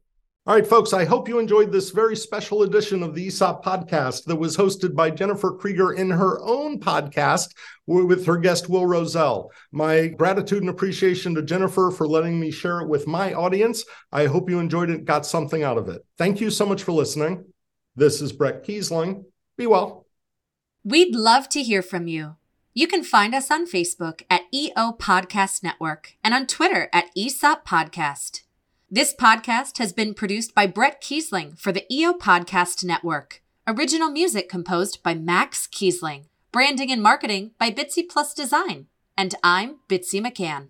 All 0.49 0.55
right, 0.55 0.65
folks, 0.65 0.93
I 0.93 1.05
hope 1.05 1.29
you 1.29 1.37
enjoyed 1.37 1.71
this 1.71 1.91
very 1.91 2.15
special 2.15 2.63
edition 2.63 3.03
of 3.03 3.13
the 3.13 3.27
ESOP 3.27 3.63
podcast 3.63 4.23
that 4.23 4.35
was 4.35 4.57
hosted 4.57 4.95
by 4.95 5.11
Jennifer 5.11 5.51
Krieger 5.51 5.93
in 5.93 6.09
her 6.09 6.41
own 6.41 6.79
podcast 6.79 7.53
with 7.85 8.25
her 8.25 8.35
guest, 8.35 8.67
Will 8.67 8.87
Rosell. 8.87 9.49
My 9.71 10.07
gratitude 10.07 10.63
and 10.63 10.71
appreciation 10.71 11.35
to 11.35 11.43
Jennifer 11.43 11.91
for 11.91 12.07
letting 12.07 12.39
me 12.39 12.49
share 12.49 12.79
it 12.79 12.87
with 12.87 13.05
my 13.05 13.31
audience. 13.31 13.85
I 14.11 14.25
hope 14.25 14.49
you 14.49 14.57
enjoyed 14.57 14.89
it, 14.89 15.05
got 15.05 15.23
something 15.23 15.61
out 15.61 15.77
of 15.77 15.87
it. 15.87 16.03
Thank 16.17 16.41
you 16.41 16.49
so 16.49 16.65
much 16.65 16.81
for 16.81 16.93
listening. 16.93 17.45
This 17.95 18.19
is 18.19 18.31
Bret 18.31 18.65
Keisling. 18.65 19.25
Be 19.55 19.67
well. 19.67 20.07
We'd 20.83 21.13
love 21.13 21.47
to 21.49 21.61
hear 21.61 21.83
from 21.83 22.07
you. 22.07 22.37
You 22.73 22.87
can 22.87 23.03
find 23.03 23.35
us 23.35 23.51
on 23.51 23.67
Facebook 23.67 24.23
at 24.31 24.51
EO 24.51 24.93
Podcast 24.93 25.61
Network 25.61 26.15
and 26.23 26.33
on 26.33 26.47
Twitter 26.47 26.89
at 26.91 27.11
ESOP 27.15 27.67
Podcast. 27.67 28.41
This 28.91 29.13
podcast 29.13 29.77
has 29.77 29.93
been 29.93 30.15
produced 30.15 30.55
by 30.55 30.65
Bret 30.65 30.99
Keisling 30.99 31.59
for 31.59 31.71
the 31.71 31.85
EO 31.93 32.13
Podcast 32.13 32.83
Network. 32.83 33.43
Original 33.67 34.09
music 34.09 34.49
composed 34.49 35.03
by 35.03 35.13
Max 35.13 35.67
Keisling. 35.67 36.25
Branding 36.51 36.91
and 36.91 36.99
marketing 36.99 37.51
by 37.59 37.69
Bitsy 37.69 38.09
Plus 38.09 38.33
Design. 38.33 38.87
And 39.15 39.35
I'm 39.43 39.75
Bitsy 39.87 40.19
McCann. 40.25 40.69